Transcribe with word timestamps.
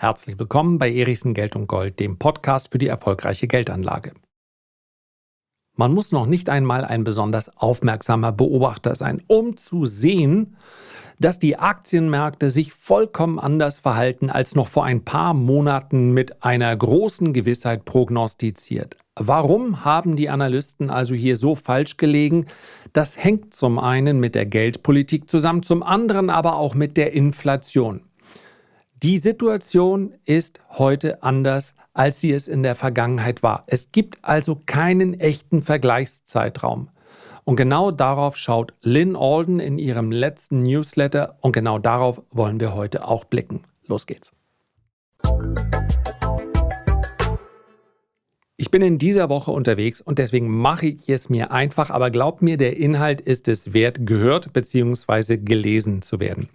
Herzlich 0.00 0.38
willkommen 0.38 0.78
bei 0.78 0.90
Erichsen 0.90 1.34
Geld 1.34 1.54
und 1.56 1.66
Gold, 1.66 2.00
dem 2.00 2.16
Podcast 2.16 2.72
für 2.72 2.78
die 2.78 2.86
erfolgreiche 2.86 3.46
Geldanlage. 3.46 4.14
Man 5.76 5.92
muss 5.92 6.10
noch 6.10 6.24
nicht 6.24 6.48
einmal 6.48 6.86
ein 6.86 7.04
besonders 7.04 7.54
aufmerksamer 7.58 8.32
Beobachter 8.32 8.94
sein, 8.94 9.20
um 9.26 9.58
zu 9.58 9.84
sehen, 9.84 10.56
dass 11.18 11.38
die 11.38 11.58
Aktienmärkte 11.58 12.48
sich 12.48 12.72
vollkommen 12.72 13.38
anders 13.38 13.80
verhalten 13.80 14.30
als 14.30 14.54
noch 14.54 14.68
vor 14.68 14.86
ein 14.86 15.04
paar 15.04 15.34
Monaten 15.34 16.14
mit 16.14 16.42
einer 16.42 16.74
großen 16.74 17.34
Gewissheit 17.34 17.84
prognostiziert. 17.84 18.96
Warum 19.16 19.84
haben 19.84 20.16
die 20.16 20.30
Analysten 20.30 20.88
also 20.88 21.14
hier 21.14 21.36
so 21.36 21.56
falsch 21.56 21.98
gelegen? 21.98 22.46
Das 22.94 23.22
hängt 23.22 23.52
zum 23.52 23.78
einen 23.78 24.18
mit 24.18 24.34
der 24.34 24.46
Geldpolitik 24.46 25.28
zusammen, 25.28 25.62
zum 25.62 25.82
anderen 25.82 26.30
aber 26.30 26.56
auch 26.56 26.74
mit 26.74 26.96
der 26.96 27.12
Inflation. 27.12 28.00
Die 29.02 29.16
Situation 29.16 30.12
ist 30.26 30.60
heute 30.68 31.22
anders, 31.22 31.74
als 31.94 32.20
sie 32.20 32.32
es 32.32 32.48
in 32.48 32.62
der 32.62 32.74
Vergangenheit 32.74 33.42
war. 33.42 33.64
Es 33.66 33.92
gibt 33.92 34.18
also 34.20 34.60
keinen 34.66 35.18
echten 35.18 35.62
Vergleichszeitraum. 35.62 36.90
Und 37.44 37.56
genau 37.56 37.92
darauf 37.92 38.36
schaut 38.36 38.74
Lynn 38.82 39.16
Alden 39.16 39.58
in 39.58 39.78
ihrem 39.78 40.12
letzten 40.12 40.62
Newsletter 40.62 41.38
und 41.40 41.52
genau 41.52 41.78
darauf 41.78 42.22
wollen 42.30 42.60
wir 42.60 42.74
heute 42.74 43.08
auch 43.08 43.24
blicken. 43.24 43.62
Los 43.86 44.06
geht's. 44.06 44.32
Ich 48.58 48.70
bin 48.70 48.82
in 48.82 48.98
dieser 48.98 49.30
Woche 49.30 49.50
unterwegs 49.50 50.02
und 50.02 50.18
deswegen 50.18 50.54
mache 50.54 50.88
ich 50.88 51.08
es 51.08 51.30
mir 51.30 51.52
einfach, 51.52 51.88
aber 51.88 52.10
glaubt 52.10 52.42
mir, 52.42 52.58
der 52.58 52.76
Inhalt 52.76 53.22
ist 53.22 53.48
es 53.48 53.72
wert, 53.72 54.04
gehört 54.06 54.52
bzw. 54.52 55.38
gelesen 55.38 56.02
zu 56.02 56.20
werden. 56.20 56.48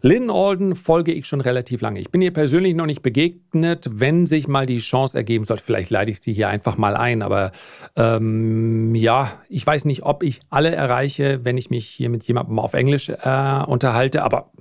Lynn 0.00 0.30
Alden 0.30 0.76
folge 0.76 1.12
ich 1.12 1.26
schon 1.26 1.40
relativ 1.40 1.80
lange. 1.80 2.00
Ich 2.00 2.10
bin 2.10 2.22
ihr 2.22 2.32
persönlich 2.32 2.74
noch 2.74 2.86
nicht 2.86 3.02
begegnet. 3.02 3.88
Wenn 3.92 4.26
sich 4.26 4.46
mal 4.46 4.66
die 4.66 4.78
Chance 4.78 5.16
ergeben 5.16 5.44
sollte, 5.44 5.62
vielleicht 5.64 5.90
leite 5.90 6.10
ich 6.10 6.20
sie 6.20 6.32
hier 6.32 6.48
einfach 6.48 6.78
mal 6.78 6.96
ein. 6.96 7.22
Aber 7.22 7.52
ähm, 7.96 8.94
ja, 8.94 9.32
ich 9.48 9.66
weiß 9.66 9.84
nicht, 9.86 10.04
ob 10.04 10.22
ich 10.22 10.40
alle 10.50 10.74
erreiche, 10.74 11.44
wenn 11.44 11.58
ich 11.58 11.70
mich 11.70 11.86
hier 11.86 12.10
mit 12.10 12.24
jemandem 12.24 12.58
auf 12.58 12.74
Englisch 12.74 13.08
äh, 13.08 13.64
unterhalte. 13.66 14.22
Aber 14.22 14.52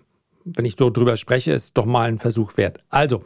wenn 0.43 0.65
ich 0.65 0.75
so 0.77 0.89
drüber 0.89 1.17
spreche, 1.17 1.51
ist 1.51 1.77
doch 1.77 1.85
mal 1.85 2.07
ein 2.07 2.19
Versuch 2.19 2.57
wert. 2.57 2.79
Also, 2.89 3.21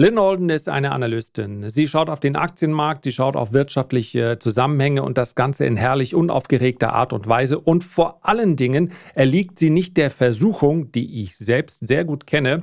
Lynn 0.00 0.16
Holden 0.16 0.48
ist 0.48 0.68
eine 0.68 0.92
Analystin. 0.92 1.70
Sie 1.70 1.88
schaut 1.88 2.08
auf 2.08 2.20
den 2.20 2.36
Aktienmarkt, 2.36 3.02
sie 3.02 3.10
schaut 3.10 3.34
auf 3.34 3.52
wirtschaftliche 3.52 4.38
Zusammenhänge 4.38 5.02
und 5.02 5.18
das 5.18 5.34
Ganze 5.34 5.66
in 5.66 5.76
herrlich 5.76 6.14
unaufgeregter 6.14 6.92
Art 6.92 7.12
und 7.12 7.26
Weise. 7.26 7.58
Und 7.58 7.82
vor 7.82 8.20
allen 8.22 8.54
Dingen 8.54 8.92
erliegt 9.16 9.58
sie 9.58 9.70
nicht 9.70 9.96
der 9.96 10.12
Versuchung, 10.12 10.92
die 10.92 11.22
ich 11.22 11.36
selbst 11.36 11.88
sehr 11.88 12.04
gut 12.04 12.28
kenne, 12.28 12.62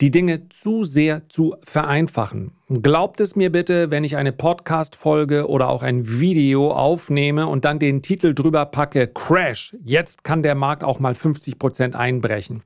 die 0.00 0.12
Dinge 0.12 0.50
zu 0.50 0.84
sehr 0.84 1.28
zu 1.28 1.56
vereinfachen. 1.64 2.52
Glaubt 2.68 3.18
es 3.18 3.34
mir 3.34 3.50
bitte, 3.50 3.90
wenn 3.90 4.04
ich 4.04 4.16
eine 4.16 4.30
Podcast-Folge 4.30 5.48
oder 5.48 5.68
auch 5.68 5.82
ein 5.82 6.20
Video 6.20 6.70
aufnehme 6.70 7.48
und 7.48 7.64
dann 7.64 7.80
den 7.80 8.02
Titel 8.02 8.34
drüber 8.34 8.66
packe, 8.66 9.08
Crash, 9.08 9.76
jetzt 9.84 10.22
kann 10.22 10.44
der 10.44 10.54
Markt 10.54 10.84
auch 10.84 11.00
mal 11.00 11.16
50 11.16 11.58
Prozent 11.58 11.96
einbrechen. 11.96 12.62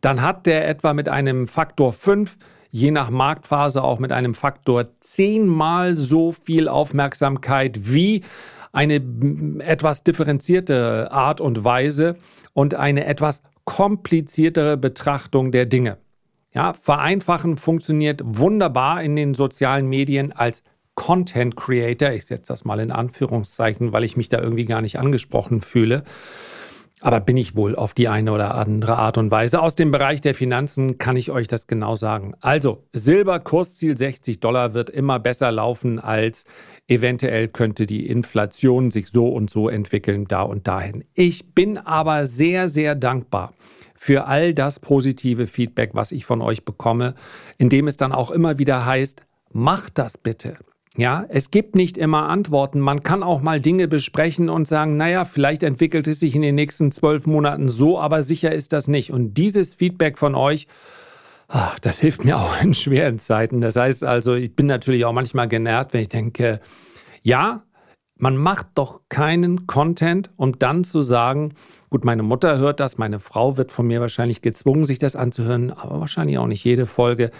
Dann 0.00 0.22
hat 0.22 0.46
der 0.46 0.68
etwa 0.68 0.94
mit 0.94 1.08
einem 1.08 1.48
Faktor 1.48 1.92
5 1.92 2.36
je 2.72 2.90
nach 2.90 3.10
Marktphase 3.10 3.84
auch 3.84 4.00
mit 4.00 4.10
einem 4.10 4.34
Faktor 4.34 4.86
zehnmal 4.98 5.96
so 5.96 6.32
viel 6.32 6.68
Aufmerksamkeit 6.68 7.92
wie 7.92 8.22
eine 8.72 9.02
etwas 9.60 10.02
differenzierte 10.02 11.12
Art 11.12 11.40
und 11.42 11.62
Weise 11.62 12.16
und 12.54 12.74
eine 12.74 13.04
etwas 13.04 13.42
kompliziertere 13.64 14.78
Betrachtung 14.78 15.52
der 15.52 15.66
Dinge. 15.66 15.98
Ja, 16.54 16.72
vereinfachen 16.72 17.58
funktioniert 17.58 18.22
wunderbar 18.24 19.02
in 19.02 19.16
den 19.16 19.34
sozialen 19.34 19.86
Medien 19.86 20.32
als 20.32 20.62
Content 20.94 21.56
Creator. 21.56 22.10
Ich 22.10 22.26
setze 22.26 22.52
das 22.52 22.64
mal 22.64 22.80
in 22.80 22.90
Anführungszeichen, 22.90 23.92
weil 23.92 24.04
ich 24.04 24.16
mich 24.16 24.30
da 24.30 24.40
irgendwie 24.40 24.64
gar 24.64 24.80
nicht 24.80 24.98
angesprochen 24.98 25.60
fühle. 25.60 26.04
Aber 27.02 27.18
bin 27.18 27.36
ich 27.36 27.56
wohl 27.56 27.74
auf 27.74 27.94
die 27.94 28.06
eine 28.06 28.32
oder 28.32 28.54
andere 28.54 28.96
Art 28.96 29.18
und 29.18 29.32
Weise. 29.32 29.60
Aus 29.60 29.74
dem 29.74 29.90
Bereich 29.90 30.20
der 30.20 30.34
Finanzen 30.34 30.98
kann 30.98 31.16
ich 31.16 31.32
euch 31.32 31.48
das 31.48 31.66
genau 31.66 31.96
sagen. 31.96 32.34
Also, 32.40 32.84
Silberkursziel 32.92 33.98
60 33.98 34.38
Dollar 34.38 34.72
wird 34.72 34.88
immer 34.88 35.18
besser 35.18 35.50
laufen 35.50 35.98
als 35.98 36.44
eventuell 36.86 37.48
könnte 37.48 37.86
die 37.86 38.06
Inflation 38.06 38.92
sich 38.92 39.08
so 39.08 39.28
und 39.28 39.50
so 39.50 39.68
entwickeln, 39.68 40.26
da 40.28 40.42
und 40.42 40.68
dahin. 40.68 41.04
Ich 41.14 41.54
bin 41.54 41.76
aber 41.76 42.24
sehr, 42.24 42.68
sehr 42.68 42.94
dankbar 42.94 43.52
für 43.96 44.26
all 44.26 44.54
das 44.54 44.78
positive 44.78 45.46
Feedback, 45.48 45.90
was 45.94 46.12
ich 46.12 46.24
von 46.24 46.40
euch 46.40 46.64
bekomme, 46.64 47.14
indem 47.58 47.88
es 47.88 47.96
dann 47.96 48.12
auch 48.12 48.30
immer 48.30 48.58
wieder 48.58 48.86
heißt, 48.86 49.22
macht 49.52 49.98
das 49.98 50.18
bitte. 50.18 50.58
Ja, 50.98 51.24
es 51.30 51.50
gibt 51.50 51.74
nicht 51.74 51.96
immer 51.96 52.28
Antworten. 52.28 52.78
Man 52.78 53.02
kann 53.02 53.22
auch 53.22 53.40
mal 53.40 53.60
Dinge 53.60 53.88
besprechen 53.88 54.50
und 54.50 54.68
sagen, 54.68 54.98
naja, 54.98 55.24
vielleicht 55.24 55.62
entwickelt 55.62 56.06
es 56.06 56.20
sich 56.20 56.34
in 56.34 56.42
den 56.42 56.54
nächsten 56.54 56.92
zwölf 56.92 57.26
Monaten 57.26 57.68
so, 57.68 57.98
aber 57.98 58.22
sicher 58.22 58.52
ist 58.52 58.74
das 58.74 58.88
nicht. 58.88 59.10
Und 59.10 59.34
dieses 59.34 59.72
Feedback 59.72 60.18
von 60.18 60.34
euch, 60.34 60.66
ach, 61.48 61.78
das 61.78 61.98
hilft 61.98 62.26
mir 62.26 62.36
auch 62.40 62.60
in 62.62 62.74
schweren 62.74 63.18
Zeiten. 63.18 63.62
Das 63.62 63.76
heißt 63.76 64.04
also, 64.04 64.34
ich 64.34 64.54
bin 64.54 64.66
natürlich 64.66 65.06
auch 65.06 65.14
manchmal 65.14 65.48
genervt, 65.48 65.94
wenn 65.94 66.02
ich 66.02 66.10
denke, 66.10 66.60
ja, 67.22 67.62
man 68.16 68.36
macht 68.36 68.66
doch 68.74 69.00
keinen 69.08 69.66
Content, 69.66 70.30
um 70.36 70.58
dann 70.58 70.84
zu 70.84 71.00
sagen, 71.00 71.54
gut, 71.88 72.04
meine 72.04 72.22
Mutter 72.22 72.58
hört 72.58 72.80
das, 72.80 72.98
meine 72.98 73.18
Frau 73.18 73.56
wird 73.56 73.72
von 73.72 73.86
mir 73.86 74.02
wahrscheinlich 74.02 74.42
gezwungen, 74.42 74.84
sich 74.84 74.98
das 74.98 75.16
anzuhören, 75.16 75.72
aber 75.72 76.00
wahrscheinlich 76.00 76.36
auch 76.36 76.46
nicht 76.46 76.64
jede 76.64 76.84
Folge. 76.84 77.30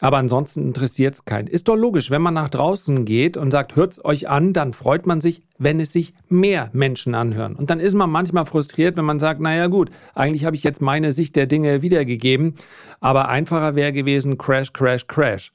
Aber 0.00 0.18
ansonsten 0.18 0.62
interessiert 0.62 1.14
es 1.14 1.24
keinen. 1.24 1.46
Ist 1.46 1.68
doch 1.68 1.76
logisch, 1.76 2.10
wenn 2.10 2.20
man 2.20 2.34
nach 2.34 2.50
draußen 2.50 3.06
geht 3.06 3.38
und 3.38 3.50
sagt, 3.50 3.76
hört 3.76 3.92
es 3.92 4.04
euch 4.04 4.28
an, 4.28 4.52
dann 4.52 4.74
freut 4.74 5.06
man 5.06 5.22
sich, 5.22 5.42
wenn 5.58 5.80
es 5.80 5.90
sich 5.90 6.12
mehr 6.28 6.68
Menschen 6.74 7.14
anhören. 7.14 7.56
Und 7.56 7.70
dann 7.70 7.80
ist 7.80 7.94
man 7.94 8.10
manchmal 8.10 8.44
frustriert, 8.44 8.98
wenn 8.98 9.06
man 9.06 9.18
sagt, 9.18 9.40
naja 9.40 9.68
gut, 9.68 9.90
eigentlich 10.14 10.44
habe 10.44 10.54
ich 10.54 10.64
jetzt 10.64 10.82
meine 10.82 11.12
Sicht 11.12 11.34
der 11.34 11.46
Dinge 11.46 11.80
wiedergegeben, 11.80 12.56
aber 13.00 13.28
einfacher 13.28 13.74
wäre 13.74 13.92
gewesen, 13.92 14.36
Crash, 14.36 14.72
Crash, 14.74 15.06
Crash. 15.06 15.52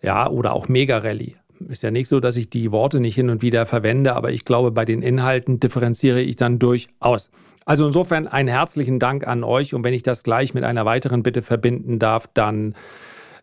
Ja, 0.00 0.28
oder 0.28 0.52
auch 0.52 0.68
Mega 0.68 0.98
Rally. 0.98 1.36
Ist 1.68 1.82
ja 1.82 1.90
nicht 1.90 2.08
so, 2.08 2.20
dass 2.20 2.36
ich 2.36 2.50
die 2.50 2.70
Worte 2.72 3.00
nicht 3.00 3.14
hin 3.14 3.30
und 3.30 3.42
wieder 3.42 3.66
verwende, 3.66 4.14
aber 4.14 4.30
ich 4.30 4.44
glaube, 4.44 4.70
bei 4.70 4.84
den 4.84 5.02
Inhalten 5.02 5.58
differenziere 5.60 6.20
ich 6.20 6.36
dann 6.36 6.58
durchaus. 6.58 7.30
Also 7.64 7.86
insofern 7.86 8.26
einen 8.26 8.48
herzlichen 8.48 8.98
Dank 8.98 9.26
an 9.26 9.44
euch 9.44 9.74
und 9.74 9.84
wenn 9.84 9.94
ich 9.94 10.02
das 10.02 10.22
gleich 10.24 10.54
mit 10.54 10.64
einer 10.64 10.84
weiteren 10.84 11.22
Bitte 11.22 11.42
verbinden 11.42 11.98
darf, 11.98 12.28
dann 12.34 12.74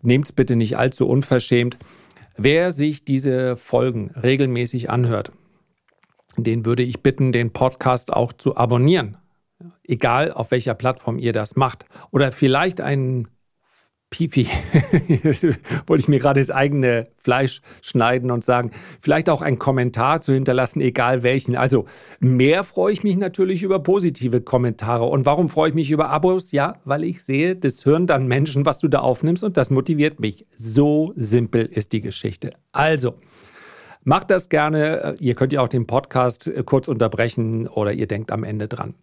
Nehmt 0.02 0.26
es 0.26 0.32
bitte 0.32 0.56
nicht 0.56 0.78
allzu 0.78 1.08
unverschämt. 1.08 1.78
Wer 2.38 2.72
sich 2.72 3.04
diese 3.04 3.58
Folgen 3.58 4.12
regelmäßig 4.12 4.90
anhört, 4.90 5.32
den 6.38 6.66
würde 6.66 6.84
ich 6.84 7.02
bitten, 7.02 7.32
den 7.32 7.52
Podcast 7.52 8.14
auch 8.14 8.32
zu 8.32 8.56
abonnieren. 8.56 9.18
Egal 9.86 10.32
auf 10.32 10.52
welcher 10.52 10.74
Plattform 10.74 11.20
ihr 11.20 11.34
das 11.34 11.56
macht. 11.58 11.86
Oder 12.12 12.32
vielleicht 12.32 12.80
einen 12.80 13.28
Pipi, 14.10 14.48
wollte 15.88 16.02
ich 16.02 16.08
mir 16.08 16.20
gerade 16.20 16.40
das 16.40 16.50
eigene 16.50 17.08
Fleisch 17.18 17.62
schneiden 17.82 18.32
und 18.32 18.44
sagen, 18.44 18.72
vielleicht 19.00 19.30
auch 19.30 19.44
einen 19.44 19.60
Kommentar 19.60 20.22
zu 20.22 20.34
hinterlassen, 20.34 20.82
egal 20.82 21.22
welchen. 21.22 21.56
Also 21.56 21.86
mehr 22.20 22.64
freue 22.64 22.92
ich 22.92 23.04
mich 23.04 23.18
natürlich 23.18 23.62
über 23.62 23.80
positive 23.80 24.42
Kommentare. 24.42 25.06
Und 25.06 25.28
warum 25.28 25.48
freue 25.48 25.70
ich 25.70 25.76
mich 25.76 25.92
über 25.92 26.10
Abos? 26.10 26.52
Ja, 26.52 26.78
weil 26.86 27.04
ich 27.04 27.24
sehe, 27.24 27.56
das 27.56 27.86
hören 27.86 28.08
dann 28.08 28.28
Menschen, 28.28 28.66
was 28.66 28.80
du 28.80 28.88
da 28.88 29.00
aufnimmst 29.00 29.44
und 29.44 29.58
das 29.58 29.70
motiviert 29.70 30.20
mich. 30.20 30.48
So 30.56 31.14
simpel 31.16 31.68
ist 31.68 31.94
die 31.94 32.02
Geschichte. 32.02 32.50
Also, 32.72 33.14
macht 34.04 34.32
das 34.32 34.50
gerne. 34.50 35.18
Ihr 35.20 35.36
könnt 35.36 35.54
ja 35.54 35.62
auch 35.62 35.70
den 35.70 35.86
Podcast 35.86 36.52
kurz 36.66 36.88
unterbrechen 36.88 37.68
oder 37.68 37.94
ihr 37.94 38.08
denkt 38.08 38.32
am 38.32 38.44
Ende 38.44 38.68
dran. 38.68 38.96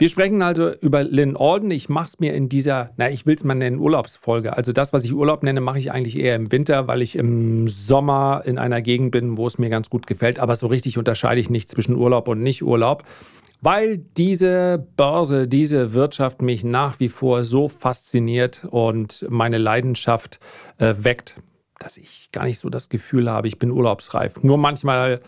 Wir 0.00 0.08
sprechen 0.08 0.42
also 0.42 0.72
über 0.74 1.02
Lynn 1.02 1.36
Alden. 1.36 1.72
Ich 1.72 1.88
mache 1.88 2.06
es 2.06 2.20
mir 2.20 2.32
in 2.32 2.48
dieser, 2.48 2.90
na, 2.96 3.10
ich 3.10 3.26
will 3.26 3.34
es 3.34 3.42
mal 3.42 3.56
nennen, 3.56 3.80
Urlaubsfolge. 3.80 4.56
Also 4.56 4.72
das, 4.72 4.92
was 4.92 5.02
ich 5.02 5.12
Urlaub 5.12 5.42
nenne, 5.42 5.60
mache 5.60 5.80
ich 5.80 5.90
eigentlich 5.90 6.16
eher 6.16 6.36
im 6.36 6.52
Winter, 6.52 6.86
weil 6.86 7.02
ich 7.02 7.16
im 7.16 7.66
Sommer 7.66 8.42
in 8.44 8.58
einer 8.58 8.80
Gegend 8.80 9.10
bin, 9.10 9.36
wo 9.36 9.48
es 9.48 9.58
mir 9.58 9.70
ganz 9.70 9.90
gut 9.90 10.06
gefällt. 10.06 10.38
Aber 10.38 10.54
so 10.54 10.68
richtig 10.68 10.98
unterscheide 10.98 11.40
ich 11.40 11.50
nicht 11.50 11.68
zwischen 11.68 11.96
Urlaub 11.96 12.28
und 12.28 12.44
Nicht-Urlaub, 12.44 13.02
weil 13.60 13.98
diese 13.98 14.86
Börse, 14.96 15.48
diese 15.48 15.92
Wirtschaft 15.94 16.42
mich 16.42 16.62
nach 16.62 17.00
wie 17.00 17.08
vor 17.08 17.42
so 17.42 17.66
fasziniert 17.66 18.68
und 18.70 19.26
meine 19.28 19.58
Leidenschaft 19.58 20.38
äh, 20.78 20.94
weckt, 20.98 21.40
dass 21.80 21.96
ich 21.96 22.28
gar 22.30 22.44
nicht 22.44 22.60
so 22.60 22.70
das 22.70 22.88
Gefühl 22.88 23.28
habe, 23.28 23.48
ich 23.48 23.58
bin 23.58 23.72
urlaubsreif. 23.72 24.44
Nur 24.44 24.58
manchmal 24.58 25.18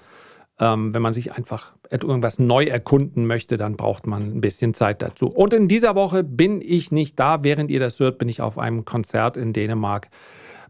ähm, 0.61 0.95
wenn 0.95 1.03
man 1.03 1.13
sich 1.13 1.33
einfach 1.33 1.73
irgendwas 1.91 2.39
neu 2.39 2.65
erkunden 2.65 3.27
möchte, 3.27 3.57
dann 3.57 3.77
braucht 3.77 4.07
man 4.07 4.37
ein 4.37 4.41
bisschen 4.41 4.75
Zeit 4.75 5.03
dazu. 5.03 5.29
Und 5.29 5.53
in 5.55 5.67
dieser 5.67 5.95
Woche 5.95 6.23
bin 6.23 6.61
ich 6.61 6.93
nicht 6.93 7.19
da. 7.19 7.43
Während 7.43 7.71
ihr 7.71 7.81
das 7.81 7.99
hört, 7.99 8.19
bin 8.19 8.29
ich 8.29 8.43
auf 8.43 8.59
einem 8.59 8.85
Konzert 8.85 9.37
in 9.37 9.53
Dänemark. 9.53 10.09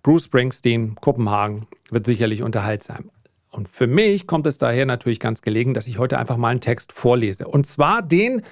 Bruce 0.03 0.25
Springsteen, 0.25 0.95
Kopenhagen, 0.95 1.67
wird 1.91 2.07
sicherlich 2.07 2.43
unterhaltsam. 2.43 3.11
Und 3.51 3.69
für 3.69 3.89
mich 3.89 4.27
kommt 4.27 4.47
es 4.47 4.59
daher 4.59 4.87
natürlich 4.87 5.19
ganz 5.19 5.43
gelegen, 5.43 5.75
dass 5.75 5.89
ich 5.89 5.99
heute 5.99 6.19
einfach 6.19 6.37
mal 6.37 6.49
einen 6.49 6.61
Text 6.61 6.93
vorlese. 6.93 7.49
Und 7.49 7.67
zwar 7.67 8.01
den 8.01 8.43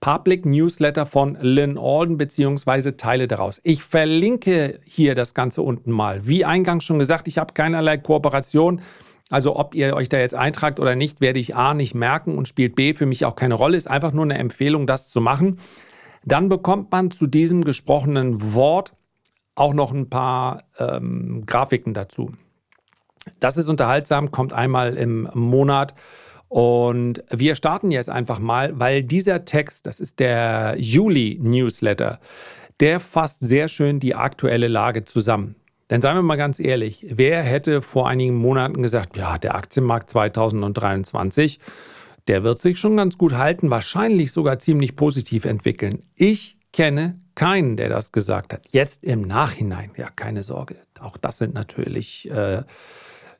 Public 0.00 0.44
Newsletter 0.44 1.06
von 1.06 1.38
Lynn 1.40 1.78
Alden 1.78 2.18
beziehungsweise 2.18 2.96
Teile 2.96 3.28
daraus. 3.28 3.60
Ich 3.64 3.82
verlinke 3.82 4.80
hier 4.84 5.14
das 5.14 5.32
Ganze 5.32 5.62
unten 5.62 5.90
mal. 5.90 6.26
Wie 6.26 6.44
eingangs 6.44 6.84
schon 6.84 6.98
gesagt, 6.98 7.28
ich 7.28 7.38
habe 7.38 7.54
keinerlei 7.54 7.96
Kooperation. 7.96 8.82
Also 9.30 9.56
ob 9.56 9.74
ihr 9.74 9.94
euch 9.94 10.08
da 10.08 10.18
jetzt 10.18 10.34
eintragt 10.34 10.78
oder 10.78 10.94
nicht, 10.94 11.20
werde 11.20 11.40
ich 11.40 11.56
A 11.56 11.74
nicht 11.74 11.94
merken 11.94 12.36
und 12.36 12.48
spielt 12.48 12.74
B 12.74 12.94
für 12.94 13.06
mich 13.06 13.24
auch 13.24 13.36
keine 13.36 13.54
Rolle. 13.54 13.76
Ist 13.76 13.88
einfach 13.88 14.12
nur 14.12 14.24
eine 14.24 14.38
Empfehlung, 14.38 14.86
das 14.86 15.08
zu 15.10 15.20
machen. 15.20 15.58
Dann 16.24 16.48
bekommt 16.48 16.92
man 16.92 17.10
zu 17.10 17.26
diesem 17.26 17.64
gesprochenen 17.64 18.54
Wort 18.54 18.94
auch 19.54 19.74
noch 19.74 19.92
ein 19.92 20.08
paar 20.08 20.64
ähm, 20.78 21.44
Grafiken 21.46 21.94
dazu. 21.94 22.32
Das 23.40 23.56
ist 23.56 23.68
unterhaltsam, 23.68 24.30
kommt 24.30 24.52
einmal 24.52 24.96
im 24.96 25.28
Monat. 25.34 25.94
Und 26.48 27.24
wir 27.30 27.56
starten 27.56 27.90
jetzt 27.90 28.10
einfach 28.10 28.38
mal, 28.38 28.78
weil 28.78 29.02
dieser 29.02 29.44
Text, 29.44 29.86
das 29.86 30.00
ist 30.00 30.20
der 30.20 30.74
Juli-Newsletter, 30.78 32.20
der 32.80 33.00
fasst 33.00 33.40
sehr 33.40 33.68
schön 33.68 34.00
die 34.00 34.14
aktuelle 34.14 34.68
Lage 34.68 35.04
zusammen. 35.04 35.54
Denn 35.92 36.00
seien 36.00 36.16
wir 36.16 36.22
mal 36.22 36.36
ganz 36.36 36.58
ehrlich, 36.58 37.04
wer 37.10 37.42
hätte 37.42 37.82
vor 37.82 38.08
einigen 38.08 38.34
Monaten 38.34 38.82
gesagt, 38.82 39.18
ja, 39.18 39.36
der 39.36 39.54
Aktienmarkt 39.54 40.08
2023, 40.08 41.60
der 42.28 42.42
wird 42.42 42.58
sich 42.58 42.78
schon 42.78 42.96
ganz 42.96 43.18
gut 43.18 43.34
halten, 43.34 43.68
wahrscheinlich 43.68 44.32
sogar 44.32 44.58
ziemlich 44.58 44.96
positiv 44.96 45.44
entwickeln. 45.44 46.02
Ich 46.14 46.56
kenne 46.72 47.20
keinen, 47.34 47.76
der 47.76 47.90
das 47.90 48.10
gesagt 48.10 48.54
hat. 48.54 48.64
Jetzt 48.70 49.04
im 49.04 49.20
Nachhinein, 49.20 49.90
ja, 49.98 50.08
keine 50.08 50.44
Sorge. 50.44 50.76
Auch 50.98 51.18
das 51.18 51.36
sind 51.36 51.52
natürlich 51.52 52.30
äh, 52.30 52.62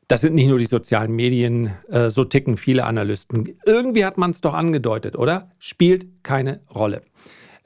das 0.08 0.20
sind 0.20 0.34
nicht 0.34 0.48
nur 0.48 0.58
die 0.58 0.66
sozialen 0.66 1.12
Medien, 1.12 1.70
äh, 1.88 2.10
so 2.10 2.22
ticken 2.22 2.58
viele 2.58 2.84
Analysten. 2.84 3.56
Irgendwie 3.64 4.04
hat 4.04 4.18
man 4.18 4.30
es 4.30 4.42
doch 4.42 4.52
angedeutet, 4.52 5.16
oder? 5.16 5.50
Spielt 5.58 6.22
keine 6.22 6.60
Rolle. 6.68 7.00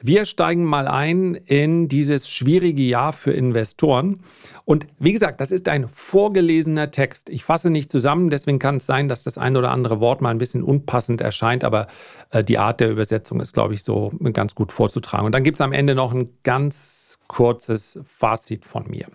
Wir 0.00 0.26
steigen 0.26 0.64
mal 0.64 0.88
ein 0.88 1.34
in 1.34 1.88
dieses 1.88 2.28
schwierige 2.28 2.82
Jahr 2.82 3.12
für 3.12 3.32
Investoren. 3.32 4.20
Und 4.64 4.87
wie 4.98 5.12
gesagt, 5.12 5.40
das 5.40 5.50
ist 5.50 5.69
ein 5.69 5.88
vorgelesener 5.88 6.90
Text. 6.90 7.31
Ich 7.31 7.44
fasse 7.44 7.70
nicht 7.70 7.90
zusammen, 7.90 8.28
deswegen 8.28 8.58
kann 8.58 8.76
es 8.76 8.87
sein, 8.87 9.08
dass 9.08 9.25
das 9.25 9.38
ein 9.38 9.56
oder 9.56 9.70
andere 9.70 10.00
Wort 10.00 10.20
mal 10.20 10.31
ein 10.31 10.38
bisschen 10.38 10.62
unpassend 10.62 11.20
erscheint, 11.20 11.64
aber 11.64 11.87
äh, 12.31 12.44
die 12.44 12.58
Art 12.58 12.81
der 12.81 12.90
Übersetzung 12.90 13.40
ist, 13.40 13.54
glaube 13.54 13.75
ich, 13.75 13.84
so 13.84 14.12
ganz 14.32 14.54
gut 14.54 14.70
vorzutragen. 14.70 15.25
Und 15.25 15.34
dann 15.34 15.44
gibt 15.44 15.56
es 15.56 15.60
am 15.62 15.72
Ende 15.72 15.94
noch 15.94 16.12
ein 16.12 16.28
ganz 16.43 17.19
kurzes 17.26 17.98
Fazit 18.04 18.64
von 18.64 18.84
mir. 18.88 19.06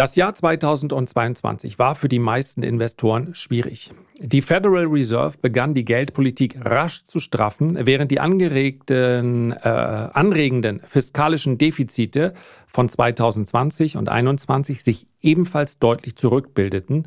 Das 0.00 0.16
Jahr 0.16 0.34
2022 0.34 1.78
war 1.78 1.94
für 1.94 2.08
die 2.08 2.20
meisten 2.20 2.62
Investoren 2.62 3.34
schwierig. 3.34 3.92
Die 4.18 4.40
Federal 4.40 4.86
Reserve 4.86 5.36
begann 5.42 5.74
die 5.74 5.84
Geldpolitik 5.84 6.56
rasch 6.64 7.04
zu 7.04 7.20
straffen, 7.20 7.76
während 7.84 8.10
die 8.10 8.18
angeregten, 8.18 9.52
äh, 9.52 9.58
anregenden 9.68 10.80
fiskalischen 10.88 11.58
Defizite 11.58 12.32
von 12.66 12.88
2020 12.88 13.98
und 13.98 14.06
2021 14.06 14.82
sich 14.82 15.06
ebenfalls 15.20 15.78
deutlich 15.78 16.16
zurückbildeten 16.16 17.06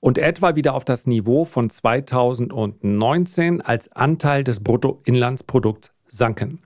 und 0.00 0.18
etwa 0.18 0.56
wieder 0.56 0.74
auf 0.74 0.84
das 0.84 1.06
Niveau 1.06 1.46
von 1.46 1.70
2019 1.70 3.62
als 3.62 3.90
Anteil 3.92 4.44
des 4.44 4.62
Bruttoinlandsprodukts 4.62 5.90
sanken. 6.06 6.58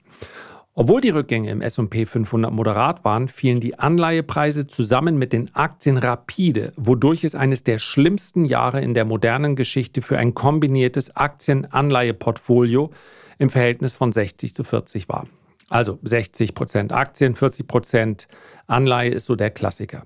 Obwohl 0.77 0.99
die 0.99 1.09
Rückgänge 1.09 1.51
im 1.51 1.61
SP 1.63 2.03
500 2.03 2.51
moderat 2.51 3.05
waren, 3.05 3.29
fielen 3.29 3.61
die 3.61 3.79
Anleihepreise 3.79 4.67
zusammen 4.67 5.17
mit 5.17 5.31
den 5.31 5.55
Aktien 5.55 5.95
rapide, 5.97 6.73
wodurch 6.75 7.23
es 7.23 7.33
eines 7.33 7.63
der 7.63 7.79
schlimmsten 7.79 8.43
Jahre 8.43 8.81
in 8.81 8.93
der 8.93 9.05
modernen 9.05 9.55
Geschichte 9.55 10.01
für 10.01 10.17
ein 10.17 10.33
kombiniertes 10.33 11.15
Aktien-Anleiheportfolio 11.15 12.91
im 13.37 13.49
Verhältnis 13.49 13.95
von 13.95 14.11
60 14.11 14.53
zu 14.53 14.65
40 14.65 15.07
war. 15.07 15.27
Also 15.69 15.97
60 16.03 16.53
Prozent 16.53 16.91
Aktien, 16.91 17.35
40 17.35 17.67
Prozent 17.67 18.27
Anleihe 18.67 19.11
ist 19.11 19.27
so 19.27 19.37
der 19.37 19.51
Klassiker. 19.51 20.03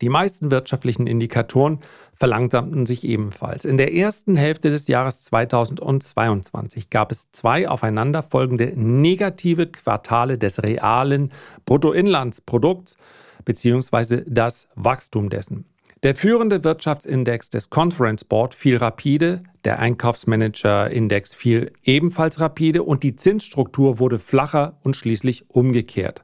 Die 0.00 0.08
meisten 0.08 0.50
wirtschaftlichen 0.50 1.06
Indikatoren 1.06 1.80
verlangsamten 2.14 2.86
sich 2.86 3.04
ebenfalls. 3.04 3.64
In 3.64 3.76
der 3.76 3.94
ersten 3.94 4.36
Hälfte 4.36 4.70
des 4.70 4.88
Jahres 4.88 5.22
2022 5.24 6.90
gab 6.90 7.12
es 7.12 7.30
zwei 7.32 7.68
aufeinanderfolgende 7.68 8.72
negative 8.76 9.66
Quartale 9.66 10.38
des 10.38 10.62
realen 10.62 11.32
Bruttoinlandsprodukts 11.64 12.96
bzw. 13.44 14.22
das 14.26 14.68
Wachstum 14.74 15.28
dessen. 15.28 15.66
Der 16.02 16.14
führende 16.14 16.62
Wirtschaftsindex 16.62 17.48
des 17.48 17.70
Conference 17.70 18.24
Board 18.24 18.54
fiel 18.54 18.76
rapide, 18.76 19.42
der 19.64 19.78
Einkaufsmanager-Index 19.78 21.34
fiel 21.34 21.72
ebenfalls 21.82 22.38
rapide 22.38 22.82
und 22.82 23.02
die 23.02 23.16
Zinsstruktur 23.16 23.98
wurde 23.98 24.18
flacher 24.18 24.78
und 24.84 24.94
schließlich 24.94 25.48
umgekehrt. 25.48 26.22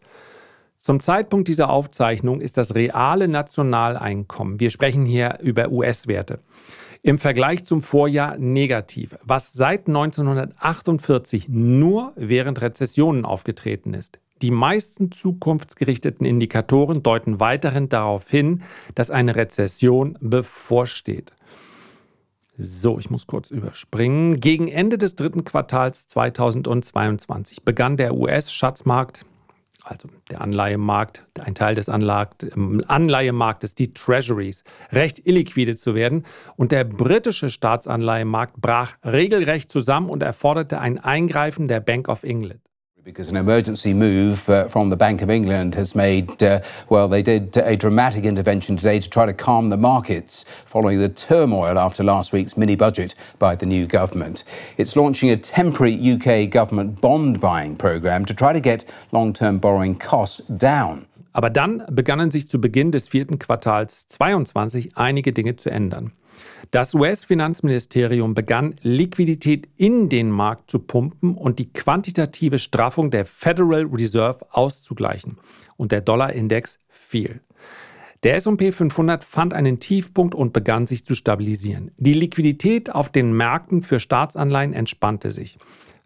Zum 0.83 0.99
Zeitpunkt 0.99 1.47
dieser 1.47 1.71
Aufzeichnung 1.71 2.41
ist 2.41 2.59
das 2.59 2.75
reale 2.75 3.29
Nationaleinkommen, 3.29 4.59
wir 4.59 4.73
sprechen 4.73 5.07
hier 5.07 5.39
über 5.41 5.71
US-Werte, 5.71 6.41
im 7.03 7.19
Vergleich 7.19 7.65
zum 7.65 7.83
Vorjahr 7.83 8.37
negativ, 8.37 9.17
was 9.23 9.53
seit 9.53 9.87
1948 9.87 11.49
nur 11.49 12.13
während 12.17 12.61
Rezessionen 12.63 13.25
aufgetreten 13.25 13.95
ist. 13.95 14.19
Die 14.43 14.51
meisten 14.51 15.13
zukunftsgerichteten 15.13 16.27
Indikatoren 16.27 17.05
deuten 17.05 17.39
weiterhin 17.39 17.89
darauf 17.89 18.29
hin, 18.29 18.63
dass 18.97 19.13
eine 19.13 19.37
Rezession 19.37 20.19
bevorsteht. 20.21 21.33
So, 22.59 22.99
ich 22.99 23.09
muss 23.09 23.29
kurz 23.29 23.53
überspringen. 23.53 24.41
Gegen 24.41 24.67
Ende 24.67 24.99
des 24.99 25.15
dritten 25.15 25.45
Quartals 25.45 26.09
2022 26.09 27.63
begann 27.63 27.97
der 27.97 28.15
US-Schatzmarkt 28.17 29.25
also 29.85 30.09
der 30.31 30.41
Anleihemarkt, 30.41 31.25
ein 31.41 31.55
Teil 31.55 31.75
des 31.75 31.89
Anleihemarktes, 31.89 33.75
die 33.75 33.93
Treasuries, 33.93 34.65
recht 34.93 35.27
illiquide 35.27 35.77
zu 35.77 35.95
werden. 35.95 36.25
Und 36.57 36.73
der 36.73 36.85
britische 36.85 37.51
Staatsanleihemarkt 37.51 38.61
brach 38.61 38.97
regelrecht 39.05 39.73
zusammen 39.73 40.09
und 40.09 40.23
erforderte 40.23 40.79
ein 40.79 40.99
Eingreifen 40.99 41.69
der 41.69 41.81
Bank 41.81 42.09
of 42.09 42.23
England. 42.23 42.61
Because 43.05 43.29
an 43.29 43.37
emergency 43.37 43.93
move 43.93 44.49
uh, 44.49 44.69
from 44.69 44.89
the 44.89 44.97
Bank 44.97 45.23
of 45.23 45.31
England 45.31 45.75
has 45.75 45.97
made, 45.97 46.41
uh, 46.41 46.61
well, 46.89 47.09
they 47.09 47.21
did 47.21 47.57
a 47.57 47.77
dramatic 47.77 48.25
intervention 48.25 48.77
today 48.77 49.01
to 49.01 49.11
try 49.11 49.27
to 49.27 49.33
calm 49.33 49.71
the 49.71 49.77
markets 49.77 50.45
following 50.67 51.01
the 51.01 51.09
turmoil 51.09 51.81
after 51.81 52.05
last 52.05 52.33
week's 52.33 52.57
mini 52.57 52.77
budget 52.77 53.17
by 53.41 53.57
the 53.57 53.67
new 53.67 53.89
government. 53.89 54.45
It's 54.77 54.95
launching 54.95 55.31
a 55.31 55.37
temporary 55.37 55.97
UK 56.13 56.49
government 56.49 57.01
bond 57.01 57.41
buying 57.41 57.75
programme 57.75 58.25
to 58.25 58.35
try 58.35 58.53
to 58.53 58.61
get 58.61 58.85
long 59.11 59.33
term 59.33 59.59
borrowing 59.59 59.99
costs 59.99 60.41
down. 60.57 61.07
Aber 61.33 61.51
dann 61.51 61.83
begannen 61.91 62.31
sich 62.31 62.49
zu 62.49 62.61
Beginn 62.61 62.93
des 62.93 63.09
vierten 63.09 63.41
Quartals 63.41 64.07
22 64.09 64.97
einige 64.97 65.33
Dinge 65.33 65.57
zu 65.57 65.71
ändern. 65.71 66.13
Das 66.71 66.95
US-Finanzministerium 66.95 68.35
begann, 68.35 68.77
Liquidität 68.83 69.69
in 69.77 70.09
den 70.09 70.31
Markt 70.31 70.71
zu 70.71 70.79
pumpen 70.79 71.35
und 71.35 71.59
die 71.59 71.73
quantitative 71.73 72.59
Straffung 72.59 73.11
der 73.11 73.27
Federal 73.27 73.87
Reserve 73.87 74.47
auszugleichen. 74.51 75.39
Und 75.77 75.93
der 75.93 76.01
Dollarindex 76.01 76.79
fiel. 76.89 77.41
Der 78.23 78.37
SP 78.39 78.71
500 78.71 79.25
fand 79.25 79.53
einen 79.53 79.81
Tiefpunkt 79.81 80.37
und 80.37 80.53
begann 80.53 80.87
sich 80.87 81.05
zu 81.05 81.17
stabilisieren. 81.17 81.91
Die 81.97 82.15
Liquidität 82.15 82.95
auf 82.95 83.11
den 83.11 83.37
Märkten 83.37 83.83
für 83.83 83.99
Staatsanleihen 83.99 84.73
entspannte 84.73 85.33
sich. 85.33 85.59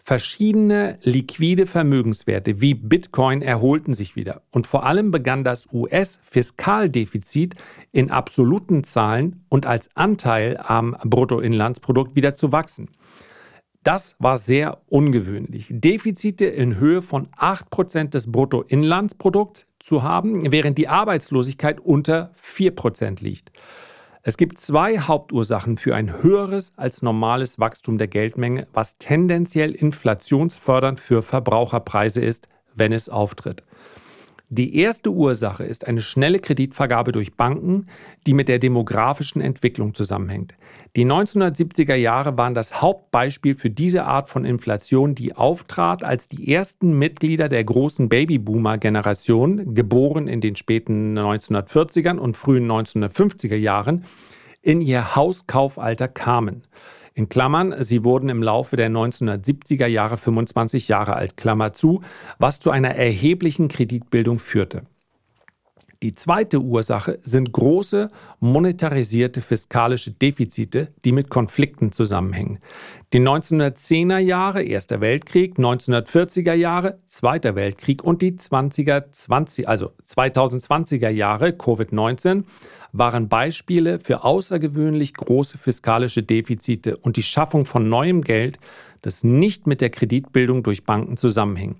Verschiedene 0.08 1.00
liquide 1.02 1.66
Vermögenswerte 1.66 2.60
wie 2.60 2.74
Bitcoin 2.74 3.42
erholten 3.42 3.92
sich 3.92 4.14
wieder 4.14 4.42
und 4.52 4.68
vor 4.68 4.86
allem 4.86 5.10
begann 5.10 5.42
das 5.42 5.66
US-Fiskaldefizit 5.72 7.56
in 7.90 8.12
absoluten 8.12 8.84
Zahlen 8.84 9.44
und 9.48 9.66
als 9.66 9.90
Anteil 9.96 10.58
am 10.58 10.96
Bruttoinlandsprodukt 11.02 12.14
wieder 12.14 12.36
zu 12.36 12.52
wachsen. 12.52 12.90
Das 13.82 14.14
war 14.20 14.38
sehr 14.38 14.78
ungewöhnlich. 14.86 15.66
Defizite 15.70 16.44
in 16.44 16.78
Höhe 16.78 17.02
von 17.02 17.26
8% 17.38 18.10
des 18.10 18.30
Bruttoinlandsprodukts 18.30 19.66
zu 19.80 20.04
haben, 20.04 20.52
während 20.52 20.78
die 20.78 20.86
Arbeitslosigkeit 20.86 21.80
unter 21.80 22.32
4% 22.40 23.24
liegt. 23.24 23.50
Es 24.28 24.36
gibt 24.36 24.58
zwei 24.58 24.98
Hauptursachen 24.98 25.76
für 25.76 25.94
ein 25.94 26.20
höheres 26.20 26.72
als 26.74 27.00
normales 27.00 27.60
Wachstum 27.60 27.96
der 27.96 28.08
Geldmenge, 28.08 28.66
was 28.72 28.98
tendenziell 28.98 29.70
inflationsfördernd 29.70 30.98
für 30.98 31.22
Verbraucherpreise 31.22 32.20
ist, 32.22 32.48
wenn 32.74 32.92
es 32.92 33.08
auftritt. 33.08 33.62
Die 34.48 34.76
erste 34.76 35.10
Ursache 35.10 35.64
ist 35.64 35.88
eine 35.88 36.00
schnelle 36.00 36.38
Kreditvergabe 36.38 37.10
durch 37.10 37.34
Banken, 37.34 37.86
die 38.28 38.32
mit 38.32 38.46
der 38.46 38.60
demografischen 38.60 39.42
Entwicklung 39.42 39.92
zusammenhängt. 39.92 40.54
Die 40.94 41.04
1970er 41.04 41.96
Jahre 41.96 42.38
waren 42.38 42.54
das 42.54 42.80
Hauptbeispiel 42.80 43.58
für 43.58 43.70
diese 43.70 44.04
Art 44.04 44.28
von 44.28 44.44
Inflation, 44.44 45.16
die 45.16 45.34
auftrat, 45.34 46.04
als 46.04 46.28
die 46.28 46.52
ersten 46.52 46.96
Mitglieder 46.96 47.48
der 47.48 47.64
großen 47.64 48.08
Babyboomer-Generation, 48.08 49.74
geboren 49.74 50.28
in 50.28 50.40
den 50.40 50.54
späten 50.54 51.18
1940ern 51.18 52.18
und 52.18 52.36
frühen 52.36 52.70
1950er 52.70 53.56
Jahren, 53.56 54.04
in 54.62 54.80
ihr 54.80 55.16
Hauskaufalter 55.16 56.06
kamen. 56.06 56.62
In 57.16 57.30
Klammern, 57.30 57.74
sie 57.82 58.04
wurden 58.04 58.28
im 58.28 58.42
Laufe 58.42 58.76
der 58.76 58.90
1970er 58.90 59.86
Jahre 59.86 60.18
25 60.18 60.88
Jahre 60.88 61.16
alt, 61.16 61.38
Klammer 61.38 61.72
zu, 61.72 62.02
was 62.38 62.60
zu 62.60 62.70
einer 62.70 62.94
erheblichen 62.94 63.68
Kreditbildung 63.68 64.38
führte. 64.38 64.82
Die 66.02 66.14
zweite 66.14 66.60
Ursache 66.60 67.18
sind 67.22 67.52
große 67.52 68.10
monetarisierte 68.40 69.40
fiskalische 69.40 70.10
Defizite, 70.10 70.92
die 71.06 71.12
mit 71.12 71.30
Konflikten 71.30 71.90
zusammenhängen. 71.90 72.58
Die 73.14 73.20
1910er 73.20 74.18
Jahre, 74.18 74.62
Erster 74.62 75.00
Weltkrieg, 75.00 75.56
1940er 75.56 76.52
Jahre, 76.52 76.98
Zweiter 77.06 77.54
Weltkrieg 77.54 78.04
und 78.04 78.20
die 78.20 78.32
20er, 78.32 79.10
20, 79.10 79.66
also 79.66 79.92
2020er 80.06 81.08
Jahre, 81.08 81.48
Covid-19, 81.48 82.44
waren 82.98 83.28
Beispiele 83.28 83.98
für 83.98 84.24
außergewöhnlich 84.24 85.14
große 85.14 85.58
fiskalische 85.58 86.22
Defizite 86.22 86.96
und 86.96 87.16
die 87.16 87.22
Schaffung 87.22 87.64
von 87.64 87.88
neuem 87.88 88.22
Geld, 88.22 88.58
das 89.02 89.24
nicht 89.24 89.66
mit 89.66 89.80
der 89.80 89.90
Kreditbildung 89.90 90.62
durch 90.62 90.84
Banken 90.84 91.16
zusammenhängt. 91.16 91.76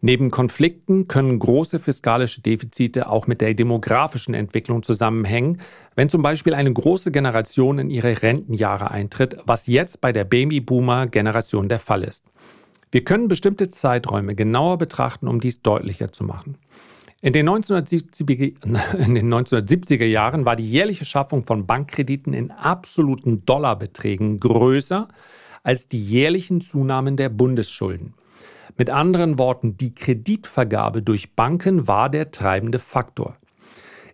Neben 0.00 0.30
Konflikten 0.30 1.08
können 1.08 1.40
große 1.40 1.80
fiskalische 1.80 2.40
Defizite 2.40 3.08
auch 3.08 3.26
mit 3.26 3.40
der 3.40 3.54
demografischen 3.54 4.32
Entwicklung 4.32 4.84
zusammenhängen, 4.84 5.60
wenn 5.96 6.08
zum 6.08 6.22
Beispiel 6.22 6.54
eine 6.54 6.72
große 6.72 7.10
Generation 7.10 7.80
in 7.80 7.90
ihre 7.90 8.22
Rentenjahre 8.22 8.92
eintritt, 8.92 9.38
was 9.44 9.66
jetzt 9.66 10.00
bei 10.00 10.12
der 10.12 10.24
Babyboomer-Generation 10.24 11.68
der 11.68 11.80
Fall 11.80 12.04
ist. 12.04 12.24
Wir 12.92 13.02
können 13.02 13.26
bestimmte 13.26 13.68
Zeiträume 13.70 14.36
genauer 14.36 14.78
betrachten, 14.78 15.26
um 15.26 15.40
dies 15.40 15.62
deutlicher 15.62 16.12
zu 16.12 16.22
machen. 16.22 16.56
In 17.20 17.32
den, 17.32 17.48
1970er, 17.48 18.54
in 19.04 19.14
den 19.16 19.34
1970er 19.34 20.04
Jahren 20.04 20.44
war 20.44 20.54
die 20.54 20.70
jährliche 20.70 21.04
Schaffung 21.04 21.42
von 21.42 21.66
Bankkrediten 21.66 22.32
in 22.32 22.52
absoluten 22.52 23.44
Dollarbeträgen 23.44 24.38
größer 24.38 25.08
als 25.64 25.88
die 25.88 26.02
jährlichen 26.02 26.60
Zunahmen 26.60 27.16
der 27.16 27.28
Bundesschulden. 27.28 28.14
Mit 28.76 28.90
anderen 28.90 29.36
Worten, 29.36 29.76
die 29.76 29.96
Kreditvergabe 29.96 31.02
durch 31.02 31.34
Banken 31.34 31.88
war 31.88 32.08
der 32.08 32.30
treibende 32.30 32.78
Faktor. 32.78 33.36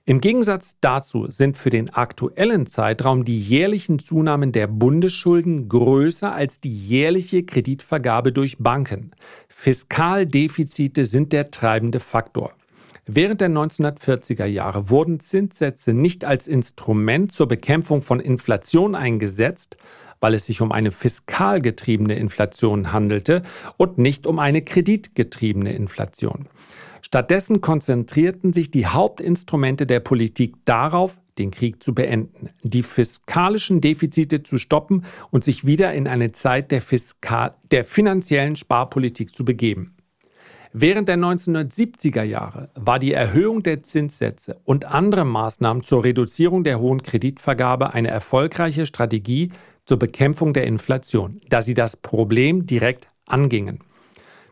Im 0.06 0.22
Gegensatz 0.22 0.76
dazu 0.80 1.30
sind 1.30 1.58
für 1.58 1.70
den 1.70 1.90
aktuellen 1.90 2.66
Zeitraum 2.66 3.26
die 3.26 3.38
jährlichen 3.38 3.98
Zunahmen 3.98 4.52
der 4.52 4.66
Bundesschulden 4.66 5.68
größer 5.68 6.34
als 6.34 6.60
die 6.60 6.74
jährliche 6.74 7.42
Kreditvergabe 7.42 8.32
durch 8.32 8.56
Banken. 8.58 9.10
Fiskaldefizite 9.48 11.04
sind 11.04 11.34
der 11.34 11.50
treibende 11.50 12.00
Faktor. 12.00 12.52
Während 13.06 13.42
der 13.42 13.50
1940er 13.50 14.46
Jahre 14.46 14.88
wurden 14.88 15.20
Zinssätze 15.20 15.92
nicht 15.92 16.24
als 16.24 16.48
Instrument 16.48 17.32
zur 17.32 17.46
Bekämpfung 17.46 18.00
von 18.00 18.18
Inflation 18.18 18.94
eingesetzt, 18.94 19.76
weil 20.20 20.32
es 20.32 20.46
sich 20.46 20.62
um 20.62 20.72
eine 20.72 20.90
fiskal 20.90 21.60
getriebene 21.60 22.14
Inflation 22.14 22.92
handelte 22.92 23.42
und 23.76 23.98
nicht 23.98 24.26
um 24.26 24.38
eine 24.38 24.62
kreditgetriebene 24.62 25.74
Inflation. 25.74 26.46
Stattdessen 27.02 27.60
konzentrierten 27.60 28.54
sich 28.54 28.70
die 28.70 28.86
Hauptinstrumente 28.86 29.86
der 29.86 30.00
Politik 30.00 30.54
darauf, 30.64 31.18
den 31.36 31.50
Krieg 31.50 31.82
zu 31.82 31.94
beenden, 31.94 32.48
die 32.62 32.82
fiskalischen 32.82 33.82
Defizite 33.82 34.42
zu 34.42 34.56
stoppen 34.56 35.04
und 35.30 35.44
sich 35.44 35.66
wieder 35.66 35.92
in 35.92 36.08
eine 36.08 36.32
Zeit 36.32 36.70
der, 36.70 36.80
Fiskal 36.80 37.54
der 37.70 37.84
finanziellen 37.84 38.56
Sparpolitik 38.56 39.34
zu 39.36 39.44
begeben. 39.44 39.93
Während 40.76 41.06
der 41.06 41.18
1970er 41.18 42.24
Jahre 42.24 42.68
war 42.74 42.98
die 42.98 43.12
Erhöhung 43.12 43.62
der 43.62 43.84
Zinssätze 43.84 44.60
und 44.64 44.86
andere 44.86 45.24
Maßnahmen 45.24 45.84
zur 45.84 46.02
Reduzierung 46.02 46.64
der 46.64 46.80
hohen 46.80 47.00
Kreditvergabe 47.00 47.94
eine 47.94 48.08
erfolgreiche 48.08 48.84
Strategie 48.84 49.52
zur 49.86 50.00
Bekämpfung 50.00 50.52
der 50.52 50.66
Inflation, 50.66 51.40
da 51.48 51.62
sie 51.62 51.74
das 51.74 51.96
Problem 51.96 52.66
direkt 52.66 53.08
angingen. 53.24 53.84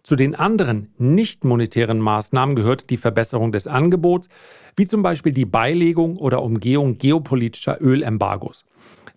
Zu 0.04 0.14
den 0.14 0.36
anderen 0.36 0.92
nicht 0.96 1.42
monetären 1.42 1.98
Maßnahmen 1.98 2.54
gehört 2.54 2.90
die 2.90 2.98
Verbesserung 2.98 3.50
des 3.50 3.66
Angebots, 3.66 4.28
wie 4.76 4.86
zum 4.86 5.02
Beispiel 5.02 5.32
die 5.32 5.44
Beilegung 5.44 6.18
oder 6.18 6.44
Umgehung 6.44 6.98
geopolitischer 6.98 7.78
Ölembargos. 7.80 8.64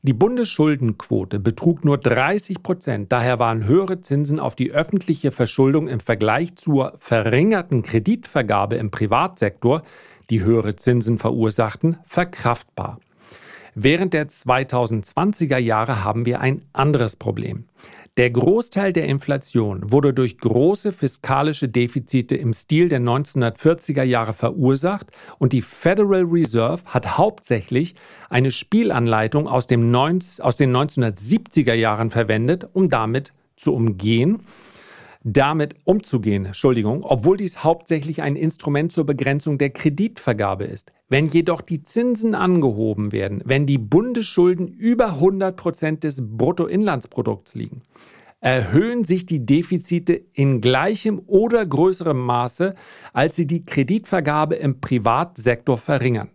Die 0.06 0.14
Bundesschuldenquote 0.14 1.40
betrug 1.40 1.84
nur 1.84 1.98
30 1.98 2.62
Prozent, 2.62 3.12
daher 3.12 3.40
waren 3.40 3.66
höhere 3.66 4.02
Zinsen 4.02 4.40
auf 4.40 4.56
die 4.56 4.70
öffentliche 4.70 5.32
Verschuldung 5.32 5.88
im 5.88 6.00
Vergleich 6.00 6.56
zur 6.58 6.94
verringerten 7.00 7.82
Kreditvergabe 7.82 8.76
im 8.76 8.92
Privatsektor, 8.92 9.82
die 10.30 10.44
höhere 10.44 10.76
Zinsen 10.76 11.18
verursachten, 11.18 11.98
verkraftbar. 12.06 13.00
Während 13.74 14.14
der 14.14 14.28
2020er 14.28 15.58
Jahre 15.58 16.04
haben 16.04 16.28
wir 16.28 16.40
ein 16.40 16.62
anderes 16.72 17.16
Problem. 17.16 17.66
Der 18.18 18.30
Großteil 18.30 18.94
der 18.94 19.08
Inflation 19.08 19.92
wurde 19.92 20.14
durch 20.14 20.38
große 20.38 20.94
fiskalische 20.94 21.68
Defizite 21.68 22.38
im 22.38 22.54
Stil 22.54 22.88
der 22.88 23.02
1940er 23.02 24.04
Jahre 24.04 24.32
verursacht 24.32 25.12
und 25.38 25.52
die 25.52 25.62
Federal 25.62 26.24
Reserve 26.24 26.82
hat 26.86 27.18
hauptsächlich 27.18 27.94
eine 28.30 28.52
Spielanleitung 28.52 29.50
aus, 29.50 29.68
dem 29.68 29.92
19, 29.92 30.46
aus 30.46 30.56
den 30.56 30.74
1970er 30.74 31.74
Jahren 31.74 32.10
verwendet, 32.10 32.70
um 32.72 32.90
damit 32.90 33.34
zu 33.58 33.74
umgehen, 33.74 34.40
damit 35.28 35.76
umzugehen, 35.86 36.46
Entschuldigung, 36.46 37.04
obwohl 37.04 37.36
dies 37.36 37.64
hauptsächlich 37.64 38.22
ein 38.22 38.36
Instrument 38.36 38.92
zur 38.92 39.08
Begrenzung 39.08 39.58
der 39.58 39.72
Kreditvergabe 39.72 40.66
ist. 40.66 40.94
Wenn 41.10 41.30
jedoch 41.30 41.62
die 41.62 41.82
Zinsen 41.82 42.36
angehoben 42.36 43.12
werden, 43.12 43.42
wenn 43.44 43.66
die 43.66 43.80
Bundesschulden 43.80 44.68
über 44.68 45.14
100 45.14 45.58
Prozent 45.58 46.04
des 46.04 46.22
Bruttoinlandsprodukts 46.22 47.56
liegen, 47.56 47.82
erhöhen 48.40 49.04
sich 49.04 49.26
die 49.26 49.44
Defizite 49.44 50.14
in 50.34 50.62
gleichem 50.62 51.20
oder 51.26 51.66
größerem 51.66 52.20
Maße, 52.20 52.76
als 53.12 53.36
sie 53.36 53.48
die 53.48 53.66
Kreditvergabe 53.66 54.54
im 54.56 54.80
Privatsektor 54.80 55.80
verringern. 55.80 56.30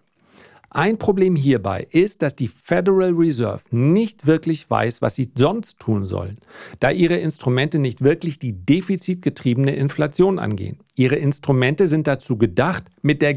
Ein 0.72 0.98
Problem 0.98 1.34
hierbei 1.34 1.88
ist, 1.90 2.22
dass 2.22 2.36
die 2.36 2.46
Federal 2.46 3.10
Reserve 3.10 3.64
nicht 3.72 4.28
wirklich 4.28 4.70
weiß, 4.70 5.02
was 5.02 5.16
sie 5.16 5.32
sonst 5.34 5.80
tun 5.80 6.06
sollen, 6.06 6.38
da 6.78 6.92
ihre 6.92 7.16
Instrumente 7.16 7.80
nicht 7.80 8.02
wirklich 8.02 8.38
die 8.38 8.52
defizitgetriebene 8.52 9.74
Inflation 9.74 10.38
angehen. 10.38 10.78
Ihre 10.94 11.16
Instrumente 11.16 11.88
sind 11.88 12.06
dazu 12.06 12.38
gedacht, 12.38 12.84
mit 13.02 13.20
der 13.20 13.36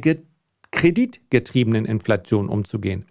kreditgetriebenen 0.70 1.86
Inflation 1.86 2.50
umzugehen. 2.50 3.08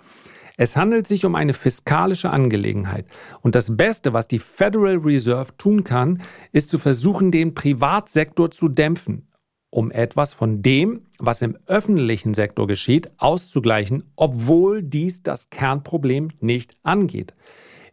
Es 0.57 0.76
handelt 0.76 1.09
sich 1.09 1.25
um 1.25 1.35
eine 1.35 1.55
fiskalische 1.55 2.31
Angelegenheit. 2.31 3.07
Und 3.41 3.57
das 3.57 3.76
Beste, 3.76 4.12
was 4.12 4.29
die 4.29 4.38
Federal 4.38 4.99
Reserve 4.99 5.57
tun 5.59 5.83
kann, 5.83 6.23
ist 6.52 6.69
zu 6.69 6.79
versuchen, 6.79 7.33
den 7.33 7.55
Privatsektor 7.55 8.52
zu 8.52 8.69
dämpfen 8.69 9.26
um 9.73 9.91
etwas 9.91 10.35
von 10.35 10.61
dem, 10.61 11.00
was 11.19 11.41
im 11.41 11.57
öffentlichen 11.67 12.35
Sektor 12.35 12.67
geschieht, 12.67 13.11
auszugleichen, 13.17 14.05
obwohl 14.17 14.83
dies 14.83 15.23
das 15.23 15.49
Kernproblem 15.49 16.29
nicht 16.41 16.76
angeht. 16.83 17.35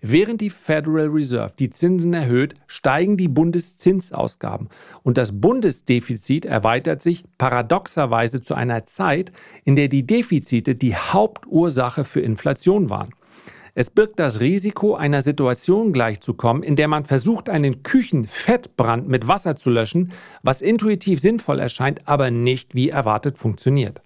Während 0.02 0.42
die 0.42 0.50
Federal 0.50 1.08
Reserve 1.08 1.54
die 1.58 1.70
Zinsen 1.70 2.14
erhöht, 2.14 2.54
steigen 2.68 3.16
die 3.16 3.28
Bundeszinsausgaben 3.30 4.68
und 5.04 5.18
das 5.18 5.40
Bundesdefizit 5.40 6.46
erweitert 6.46 7.02
sich 7.02 7.24
paradoxerweise 7.38 8.42
zu 8.42 8.56
einer 8.56 8.86
Zeit, 8.86 9.32
in 9.64 9.76
der 9.76 9.88
die 9.88 10.06
Defizite 10.06 10.76
die 10.76 10.96
Hauptursache 10.96 12.04
für 12.04 12.22
Inflation 12.22 12.90
waren. 12.90 13.14
Es 13.80 13.90
birgt 13.90 14.20
das 14.20 14.42
Risiko, 14.42 14.96
einer 14.96 15.22
Situation 15.22 15.94
gleichzukommen, 15.94 16.64
in 16.64 16.76
der 16.76 16.90
man 16.90 17.06
versucht, 17.06 17.48
einen 17.48 17.82
Küchenfettbrand 17.82 19.08
mit 19.08 19.30
Wasser 19.30 19.56
zu 19.56 19.70
löschen, 19.70 20.12
was 20.44 20.62
intuitiv 20.62 21.22
sinnvoll 21.22 21.60
erscheint, 21.60 22.02
aber 22.04 22.30
nicht 22.30 22.76
wie 22.76 22.90
erwartet 22.90 23.38
funktioniert. 23.38 24.02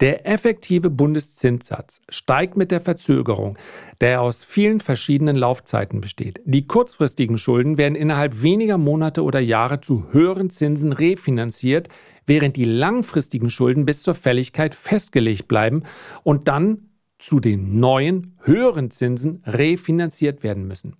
Der 0.00 0.26
effektive 0.26 0.90
Bundeszinssatz 0.90 2.00
steigt 2.08 2.56
mit 2.56 2.72
der 2.72 2.80
Verzögerung, 2.80 3.56
der 4.00 4.20
aus 4.20 4.42
vielen 4.42 4.80
verschiedenen 4.80 5.36
Laufzeiten 5.36 6.00
besteht. 6.00 6.40
Die 6.44 6.66
kurzfristigen 6.66 7.38
Schulden 7.38 7.78
werden 7.78 7.94
innerhalb 7.94 8.42
weniger 8.42 8.78
Monate 8.78 9.22
oder 9.22 9.38
Jahre 9.38 9.80
zu 9.80 10.06
höheren 10.10 10.50
Zinsen 10.50 10.92
refinanziert, 10.92 11.88
während 12.26 12.56
die 12.56 12.64
langfristigen 12.64 13.48
Schulden 13.48 13.86
bis 13.86 14.02
zur 14.02 14.16
Fälligkeit 14.16 14.74
festgelegt 14.74 15.46
bleiben 15.46 15.84
und 16.24 16.48
dann 16.48 16.87
zu 17.18 17.40
den 17.40 17.80
neuen, 17.80 18.36
höheren 18.42 18.90
Zinsen 18.90 19.42
refinanziert 19.44 20.42
werden 20.42 20.66
müssen. 20.66 20.96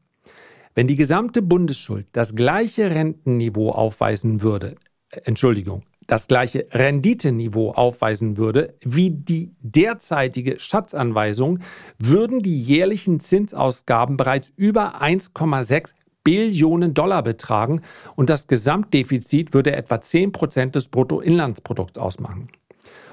Wenn 0.75 0.87
die 0.87 0.97
gesamte 0.97 1.43
Bundesschuld 1.43 2.07
das 2.13 2.35
gleiche 2.35 2.91
Rentenniveau 2.91 3.71
aufweisen 3.71 4.43
würde, 4.43 4.77
äh, 5.11 5.21
Entschuldigung, 5.25 5.83
das 6.07 6.27
gleiche 6.27 6.67
Renditeniveau 6.73 7.73
aufweisen 7.73 8.37
würde 8.37 8.75
wie 8.83 9.11
die 9.11 9.53
derzeitige 9.61 10.59
Schatzanweisung, 10.59 11.61
würden 11.99 12.41
die 12.41 12.61
jährlichen 12.61 13.21
Zinsausgaben 13.21 14.17
bereits 14.17 14.53
über 14.57 15.03
1,6 15.03 15.95
Billionen 16.25 16.95
Dollar 16.95 17.23
betragen 17.23 17.83
und 18.17 18.31
das 18.31 18.47
Gesamtdefizit 18.47 19.55
würde 19.55 19.75
etwa 19.77 20.01
10 20.01 20.33
Prozent 20.33 20.75
des 20.75 20.89
Bruttoinlandsprodukts 20.89 21.99
ausmachen. 21.99 22.49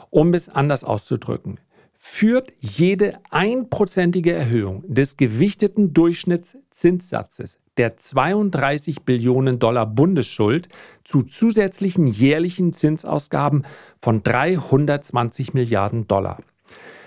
Um 0.10 0.34
es 0.34 0.50
anders 0.50 0.84
auszudrücken, 0.84 1.60
führt 2.08 2.54
jede 2.60 3.18
einprozentige 3.32 4.32
Erhöhung 4.32 4.84
des 4.88 5.18
gewichteten 5.18 5.92
Durchschnittszinssatzes 5.94 7.58
der 7.78 7.98
32 7.98 9.02
Billionen 9.02 9.58
Dollar 9.58 9.88
Bundesschuld 9.88 10.70
zu 11.04 11.24
zusätzlichen 11.24 12.06
jährlichen 12.06 12.74
Zinsausgaben 12.74 13.66
von 14.00 14.22
320 14.22 15.56
Milliarden 15.56 16.08
Dollar. 16.08 16.38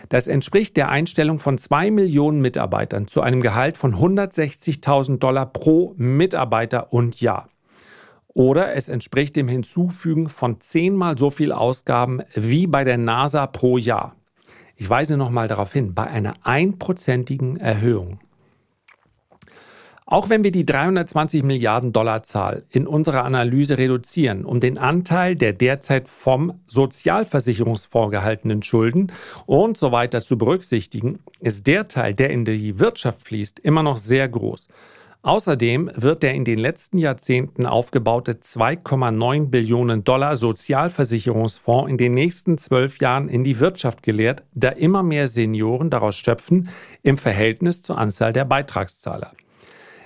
Das 0.09 0.27
entspricht 0.27 0.77
der 0.77 0.91
Einstellung 0.91 1.39
von 1.39 1.59
zwei 1.59 1.91
Millionen 1.93 2.43
Mitarbeitern 2.43 3.07
zu 3.07 3.23
einem 3.23 3.41
Gehalt 3.41 3.77
von 3.79 3.95
160.000 3.95 5.19
Dollar 5.19 5.47
pro 5.47 5.95
Mitarbeiter 5.97 6.93
und 6.93 7.21
Jahr. 7.21 7.49
Oder 8.27 8.75
es 8.75 8.89
entspricht 8.89 9.37
dem 9.37 9.49
Hinzufügen 9.49 10.29
von 10.29 10.61
zehnmal 10.61 11.17
so 11.17 11.31
viel 11.31 11.53
Ausgaben 11.53 12.21
wie 12.35 12.67
bei 12.67 12.85
der 12.85 12.99
NASA 12.99 13.47
pro 13.47 13.79
Jahr. 13.79 14.17
Ich 14.81 14.89
weise 14.89 15.17
nochmal 15.17 15.49
darauf 15.49 15.73
hin, 15.73 15.93
bei 15.93 16.07
einer 16.07 16.35
einprozentigen 16.45 17.57
Erhöhung. 17.57 18.21
Auch 20.07 20.31
wenn 20.31 20.45
wir 20.45 20.53
die 20.53 20.65
320 20.65 21.43
Milliarden 21.43 21.93
Dollar 21.93 22.23
Zahl 22.23 22.65
in 22.71 22.87
unserer 22.87 23.25
Analyse 23.25 23.77
reduzieren, 23.77 24.45
um 24.45 24.61
den 24.61 24.79
Anteil 24.79 25.35
der 25.35 25.53
derzeit 25.53 26.09
vom 26.09 26.61
Sozialversicherungsfonds 26.69 28.13
gehaltenen 28.13 28.63
Schulden 28.63 29.13
und 29.47 29.77
so 29.77 29.91
weiter 29.91 30.21
zu 30.23 30.39
berücksichtigen, 30.39 31.19
ist 31.41 31.67
der 31.67 31.89
Teil, 31.89 32.15
der 32.15 32.31
in 32.31 32.45
die 32.45 32.79
Wirtschaft 32.79 33.23
fließt, 33.23 33.59
immer 33.59 33.83
noch 33.83 33.99
sehr 33.99 34.29
groß. 34.29 34.69
Außerdem 35.23 35.91
wird 35.95 36.23
der 36.23 36.35
in 36.35 36.45
den 36.45 36.59
letzten 36.59 36.97
Jahrzehnten 36.97 37.67
aufgebaute 37.67 38.35
2,9 38.35 39.47
Billionen 39.47 40.05
Dollar 40.05 40.37
Sozialversicherungsfonds 40.37 41.91
in 41.91 41.99
den 41.99 42.15
nächsten 42.15 42.57
zwölf 42.57 42.99
Jahren 43.01 43.29
in 43.29 43.43
die 43.43 43.59
Wirtschaft 43.59 44.05
geleert, 44.05 44.45
da 44.55 44.69
immer 44.69 45.03
mehr 45.03 45.27
Senioren 45.27 45.91
daraus 45.91 46.15
schöpfen 46.15 46.69
im 47.03 47.19
Verhältnis 47.19 47.83
zur 47.83 47.99
Anzahl 47.99 48.33
der 48.33 48.45
Beitragszahler. 48.45 49.33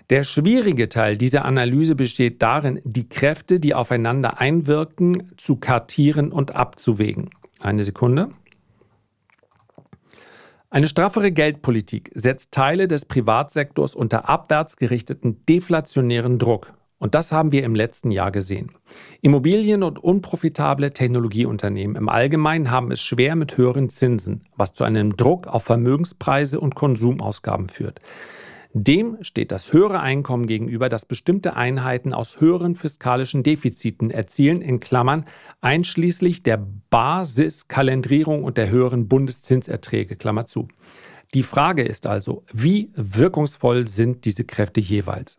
Der 0.09 0.25
schwierige 0.25 0.89
Teil 0.89 1.17
dieser 1.17 1.45
Analyse 1.45 1.95
besteht 1.95 2.43
darin, 2.43 2.81
die 2.85 3.09
Kräfte, 3.09 3.61
die 3.61 3.75
aufeinander 3.75 4.41
einwirken, 4.41 5.33
zu 5.37 5.57
kartieren 5.57 6.33
und 6.33 6.57
abzuwägen. 6.57 7.31
Eine 7.61 7.85
Sekunde. 7.85 8.29
Eine 10.73 10.89
straffere 10.89 11.33
Geldpolitik 11.33 12.11
setzt 12.15 12.51
Teile 12.53 12.89
des 12.89 13.05
Privatsektors 13.05 13.95
unter 13.95 14.31
abwärts 14.31 14.79
gerichteten 14.79 15.45
deflationären 15.47 16.39
Druck. 16.39 16.73
Und 16.97 17.15
das 17.15 17.31
haben 17.31 17.53
wir 17.53 17.63
im 17.65 17.75
letzten 17.75 18.11
Jahr 18.11 18.31
gesehen. 18.31 18.73
Immobilien 19.21 19.83
und 19.83 20.03
unprofitable 20.03 20.91
Technologieunternehmen 20.91 21.95
im 21.95 22.09
Allgemeinen 22.09 22.71
haben 22.71 22.91
es 22.91 23.03
schwer 23.03 23.37
mit 23.37 23.59
höheren 23.59 23.91
Zinsen, 23.91 24.45
was 24.57 24.73
zu 24.73 24.83
einem 24.85 25.15
Druck 25.15 25.47
auf 25.47 25.65
Vermögenspreise 25.65 26.59
und 26.59 26.75
Konsumausgaben 26.75 27.69
führt. 27.69 28.01
Dem 28.75 29.19
steht 29.21 29.53
das 29.53 29.75
höhere 29.75 30.01
Einkommen 30.01 30.47
gegenüber, 30.47 30.89
das 30.89 31.05
bestimmte 31.05 31.57
Einheiten 31.57 32.15
aus 32.15 32.41
höheren 32.41 32.75
fiskalischen 32.75 33.43
Defiziten 33.43 34.11
erzielen, 34.11 34.63
in 34.63 34.81
Klammern 34.81 35.27
einschließlich 35.61 36.43
der 36.43 36.67
Basiskalendrierung 36.89 38.45
und 38.45 38.57
der 38.57 38.71
höheren 38.71 39.09
Bundeszinserträge, 39.09 40.17
Klammer 40.17 40.47
zu. 40.47 40.69
Die 41.35 41.43
Frage 41.43 41.83
ist 41.83 42.07
also, 42.07 42.45
wie 42.53 42.91
wirkungsvoll 42.95 43.89
sind 43.89 44.25
diese 44.25 44.45
Kräfte 44.45 44.81
jeweils? 44.81 45.37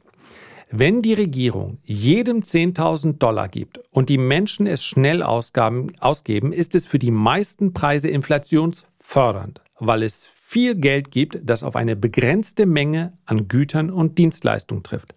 Wenn 0.70 1.02
die 1.02 1.14
Regierung 1.14 1.78
jedem 1.84 2.42
10.000 2.42 3.18
Dollar 3.18 3.48
gibt 3.48 3.80
und 3.92 4.10
die 4.10 4.18
Menschen 4.18 4.68
es 4.68 4.84
schnell 4.84 5.24
ausgaben, 5.24 5.94
ausgeben, 6.00 6.52
ist 6.52 6.74
es 6.76 6.86
für 6.86 6.98
die 7.00 7.12
meisten 7.12 7.74
Preise 7.74 8.10
inflationsfördernd, 8.10 9.62
weil 9.80 10.04
es 10.04 10.28
viel 10.54 10.76
Geld 10.76 11.10
gibt, 11.10 11.40
das 11.44 11.64
auf 11.64 11.76
eine 11.76 11.96
begrenzte 11.96 12.68
Menge 12.68 13.14
an 13.26 13.48
Gütern 13.48 13.90
und 13.90 14.20
Dienstleistungen 14.20 14.84
trifft. 14.84 15.16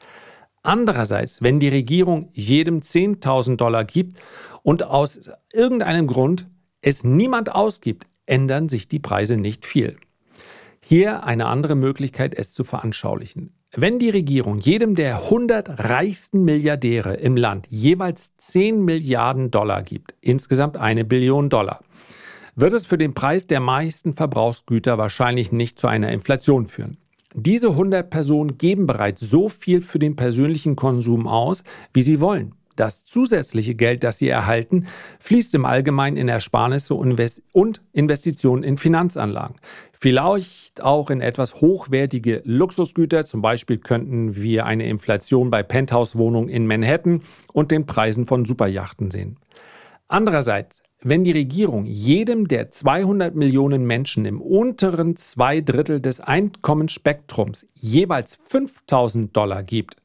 Andererseits, 0.63 1.43
wenn 1.43 1.61
die 1.61 1.69
Regierung 1.69 2.31
jedem 2.33 2.81
10.000 2.81 3.57
Dollar 3.57 3.85
gibt 3.85 4.19
und 4.63 4.83
aus 4.83 5.29
irgendeinem 5.53 6.07
Grund 6.07 6.47
es 6.81 7.05
niemand 7.05 7.55
ausgibt, 7.55 8.07
ändern 8.25 8.71
sich 8.71 8.89
die 8.89 8.99
Preise 8.99 9.37
nicht 9.37 9.67
viel. 9.67 9.99
Hier 10.81 11.25
eine 11.25 11.49
andere 11.49 11.75
Möglichkeit, 11.75 12.35
es 12.35 12.55
zu 12.55 12.65
veranschaulichen. 12.65 13.53
Wenn 13.77 13.99
die 13.99 14.09
Regierung 14.09 14.59
jedem 14.59 14.95
der 14.95 15.25
100 15.25 15.81
reichsten 15.91 16.45
Milliardäre 16.45 17.13
im 17.13 17.37
Land 17.37 17.67
jeweils 17.69 18.39
10 18.39 18.83
Milliarden 18.83 19.51
Dollar 19.51 19.83
gibt, 19.83 20.15
insgesamt 20.23 20.79
eine 20.79 21.05
Billion 21.05 21.51
Dollar, 21.51 21.81
wird 22.57 22.73
es 22.73 22.87
für 22.87 22.99
den 22.99 23.15
Preis 23.15 23.47
der 23.47 23.61
meisten 23.61 24.15
Verbrauchsgüter 24.15 24.99
wahrscheinlich 24.99 25.53
nicht 25.53 25.79
zu 25.79 25.87
einer 25.87 26.11
Inflation 26.11 26.67
führen. 26.67 26.97
Diese 27.35 27.69
100 27.69 28.09
Personen 28.09 28.57
geben 28.57 28.87
bereits 28.87 29.21
so 29.21 29.51
viel 29.51 29.83
für 29.83 29.99
den 29.99 30.17
persönlichen 30.17 30.75
Konsum 30.75 31.29
aus, 31.29 31.65
wie 31.93 32.03
sie 32.03 32.21
wollen. 32.21 32.55
Das 32.77 33.05
zusätzliche 33.05 33.75
Geld, 33.75 34.05
das 34.05 34.19
sie 34.19 34.29
erhalten, 34.29 34.87
fließt 35.21 35.55
im 35.55 35.65
Allgemeinen 35.65 36.17
in 36.17 36.29
Ersparnisse 36.29 36.95
und 36.95 37.81
Investitionen 37.93 38.63
in 38.63 38.77
Finanzanlagen. 38.77 39.57
Vielleicht 39.99 40.83
auch 40.83 41.09
in 41.09 41.23
etwas 41.23 41.57
hochwertige 41.57 42.43
Luxusgüter. 42.45 43.25
Zum 43.25 43.41
Beispiel 43.41 43.79
könnten 43.79 44.37
wir 44.37 44.67
eine 44.67 44.87
Inflation 44.89 45.51
bei 45.51 45.63
Penthouse-Wohnungen 45.63 46.51
in 46.51 46.67
Manhattan 46.67 47.23
und 47.53 47.71
den 47.71 47.87
Preisen 47.87 48.27
von 48.27 48.45
Superjachten 48.45 49.11
sehen. 49.11 49.39
Andererseits 50.09 50.83
wenn 51.03 51.25
die 51.25 51.33
Regierung 51.33 51.85
jedem 51.85 52.49
der 52.49 52.71
200 52.71 53.35
Millionen 53.35 53.87
Menschen 53.87 54.25
im 54.25 54.41
unteren 54.41 55.17
zwei 55.17 55.61
Drittel 55.61 56.01
des 56.01 56.21
Einkommensspektrums 56.21 57.67
jeweils 57.75 58.39
5000 58.49 59.37
Dollar 59.37 59.63
gibt, 59.63 59.97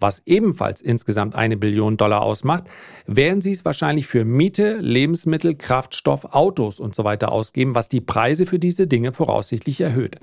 was 0.00 0.22
ebenfalls 0.26 0.80
insgesamt 0.80 1.34
eine 1.34 1.56
Billion 1.56 1.96
Dollar 1.96 2.22
ausmacht, 2.22 2.64
werden 3.06 3.42
sie 3.42 3.52
es 3.52 3.64
wahrscheinlich 3.64 4.06
für 4.06 4.24
Miete, 4.24 4.76
Lebensmittel, 4.76 5.54
Kraftstoff, 5.54 6.24
Autos 6.26 6.78
und 6.78 6.94
so 6.94 7.04
ausgeben, 7.04 7.74
was 7.74 7.88
die 7.88 8.00
Preise 8.00 8.46
für 8.46 8.58
diese 8.58 8.86
Dinge 8.86 9.12
voraussichtlich 9.12 9.80
erhöht. 9.80 10.18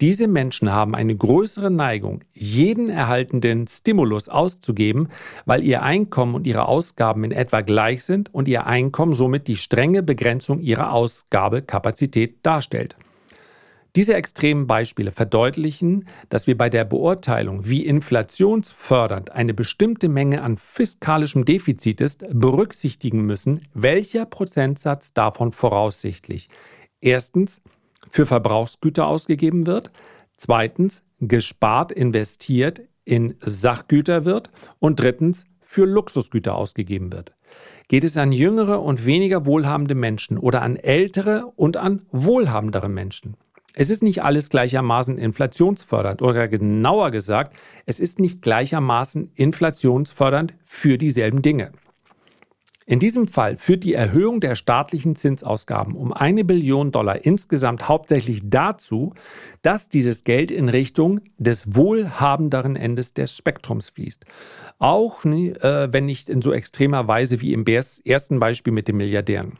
Diese 0.00 0.28
Menschen 0.28 0.72
haben 0.72 0.94
eine 0.94 1.16
größere 1.16 1.72
Neigung, 1.72 2.20
jeden 2.32 2.88
erhaltenden 2.88 3.66
Stimulus 3.66 4.28
auszugeben, 4.28 5.08
weil 5.44 5.64
ihr 5.64 5.82
Einkommen 5.82 6.36
und 6.36 6.46
ihre 6.46 6.68
Ausgaben 6.68 7.24
in 7.24 7.32
etwa 7.32 7.62
gleich 7.62 8.04
sind 8.04 8.32
und 8.32 8.46
ihr 8.46 8.66
Einkommen 8.66 9.12
somit 9.12 9.48
die 9.48 9.56
strenge 9.56 10.04
Begrenzung 10.04 10.60
ihrer 10.60 10.92
Ausgabekapazität 10.92 12.38
darstellt. 12.44 12.96
Diese 13.96 14.14
extremen 14.14 14.68
Beispiele 14.68 15.10
verdeutlichen, 15.10 16.06
dass 16.28 16.46
wir 16.46 16.56
bei 16.56 16.70
der 16.70 16.84
Beurteilung, 16.84 17.66
wie 17.66 17.84
inflationsfördernd 17.84 19.32
eine 19.32 19.54
bestimmte 19.54 20.08
Menge 20.08 20.42
an 20.42 20.58
fiskalischem 20.58 21.44
Defizit 21.44 22.00
ist, 22.00 22.24
berücksichtigen 22.30 23.22
müssen, 23.22 23.62
welcher 23.74 24.26
Prozentsatz 24.26 25.12
davon 25.12 25.50
voraussichtlich 25.50 26.48
erstens 27.00 27.62
für 28.08 28.26
Verbrauchsgüter 28.26 29.06
ausgegeben 29.06 29.66
wird, 29.66 29.90
zweitens 30.36 31.04
gespart, 31.20 31.92
investiert 31.92 32.82
in 33.04 33.34
Sachgüter 33.40 34.24
wird 34.24 34.50
und 34.78 35.00
drittens 35.00 35.46
für 35.60 35.84
Luxusgüter 35.84 36.54
ausgegeben 36.54 37.12
wird. 37.12 37.34
Geht 37.88 38.04
es 38.04 38.16
an 38.16 38.32
jüngere 38.32 38.82
und 38.82 39.06
weniger 39.06 39.46
wohlhabende 39.46 39.94
Menschen 39.94 40.38
oder 40.38 40.62
an 40.62 40.76
ältere 40.76 41.46
und 41.56 41.76
an 41.76 42.02
wohlhabendere 42.10 42.88
Menschen? 42.88 43.36
Es 43.74 43.90
ist 43.90 44.02
nicht 44.02 44.22
alles 44.22 44.50
gleichermaßen 44.50 45.18
inflationsfördernd 45.18 46.20
oder 46.20 46.48
genauer 46.48 47.10
gesagt, 47.10 47.54
es 47.86 48.00
ist 48.00 48.18
nicht 48.18 48.42
gleichermaßen 48.42 49.30
inflationsfördernd 49.34 50.54
für 50.64 50.98
dieselben 50.98 51.42
Dinge. 51.42 51.72
In 52.90 53.00
diesem 53.00 53.28
Fall 53.28 53.58
führt 53.58 53.84
die 53.84 53.92
Erhöhung 53.92 54.40
der 54.40 54.56
staatlichen 54.56 55.14
Zinsausgaben 55.14 55.94
um 55.94 56.14
eine 56.14 56.42
Billion 56.42 56.90
Dollar 56.90 57.22
insgesamt 57.22 57.86
hauptsächlich 57.86 58.40
dazu, 58.44 59.12
dass 59.60 59.90
dieses 59.90 60.24
Geld 60.24 60.50
in 60.50 60.70
Richtung 60.70 61.20
des 61.36 61.76
wohlhabenderen 61.76 62.76
Endes 62.76 63.12
des 63.12 63.36
Spektrums 63.36 63.90
fließt. 63.90 64.24
Auch 64.78 65.22
äh, 65.26 65.92
wenn 65.92 66.06
nicht 66.06 66.30
in 66.30 66.40
so 66.40 66.50
extremer 66.50 67.06
Weise 67.06 67.42
wie 67.42 67.52
im 67.52 67.66
ersten 67.66 68.40
Beispiel 68.40 68.72
mit 68.72 68.88
den 68.88 68.96
Milliardären. 68.96 69.58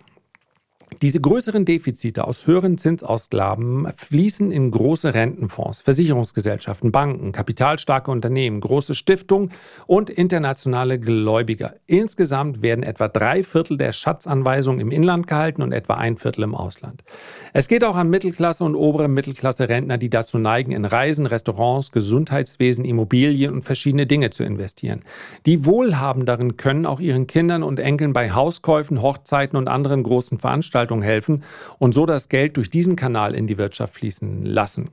Diese 1.03 1.21
größeren 1.21 1.65
Defizite 1.65 2.27
aus 2.27 2.47
höheren 2.47 2.77
Zinsausgaben 2.77 3.87
fließen 3.95 4.51
in 4.51 4.71
große 4.71 5.15
Rentenfonds, 5.15 5.83
Versicherungsgesellschaften, 5.83 6.91
Banken, 6.91 7.31
kapitalstarke 7.31 8.11
Unternehmen, 8.11 8.61
große 8.61 8.95
Stiftungen 8.95 9.53
und 9.87 10.11
internationale 10.11 10.99
Gläubiger. 10.99 11.75
Insgesamt 11.87 12.63
werden 12.63 12.83
etwa 12.83 13.07
drei 13.07 13.45
Viertel 13.45 13.77
der 13.77 13.93
Schatzanweisungen 13.93 14.81
im 14.81 14.91
Inland 14.91 15.27
gehalten 15.29 15.63
und 15.63 15.73
etwa 15.73 15.95
ein 15.95 16.17
Viertel 16.17 16.43
im 16.43 16.55
Ausland. 16.55 17.05
Es 17.53 17.69
geht 17.69 17.85
auch 17.85 17.97
an 17.97 18.11
Mittelklasse 18.11 18.65
und 18.65 18.75
obere 18.75 19.09
Mittelklasse 19.09 19.69
Rentner, 19.69 19.99
die 19.99 20.11
dazu 20.11 20.39
neigen, 20.39 20.73
in 20.73 20.85
Reisen, 20.85 21.27
Restaurants, 21.27 21.93
Gesundheitswesen, 21.93 22.85
Immobilien 22.85 23.53
und 23.53 23.63
verschiedene 23.63 24.07
Dinge 24.07 24.31
zu 24.31 24.43
investieren. 24.43 25.03
Die 25.47 25.65
Wohlhabenderen 25.65 26.57
können 26.57 26.87
auch 26.87 26.99
ihren 26.99 27.27
Kindern 27.27 27.63
und 27.63 27.79
Enkeln 27.79 28.13
bei 28.13 28.33
Hauskäufen, 28.33 29.01
Hochzeiten 29.01 29.57
und 29.57 29.69
anderen 29.69 30.03
großen 30.03 30.39
Veranstaltungen 30.39 30.78
Preisgestaltung 30.79 31.03
helfen 31.03 31.43
und 31.79 31.95
so 31.95 32.07
das 32.07 32.29
Geld 32.29 32.57
durch 32.57 32.71
diesen 32.71 32.97
Kanal 32.97 33.35
in 33.35 33.47
die 33.47 33.59
Wirtschaft 33.59 33.95
fließen 33.95 34.45
lassen. 34.45 34.91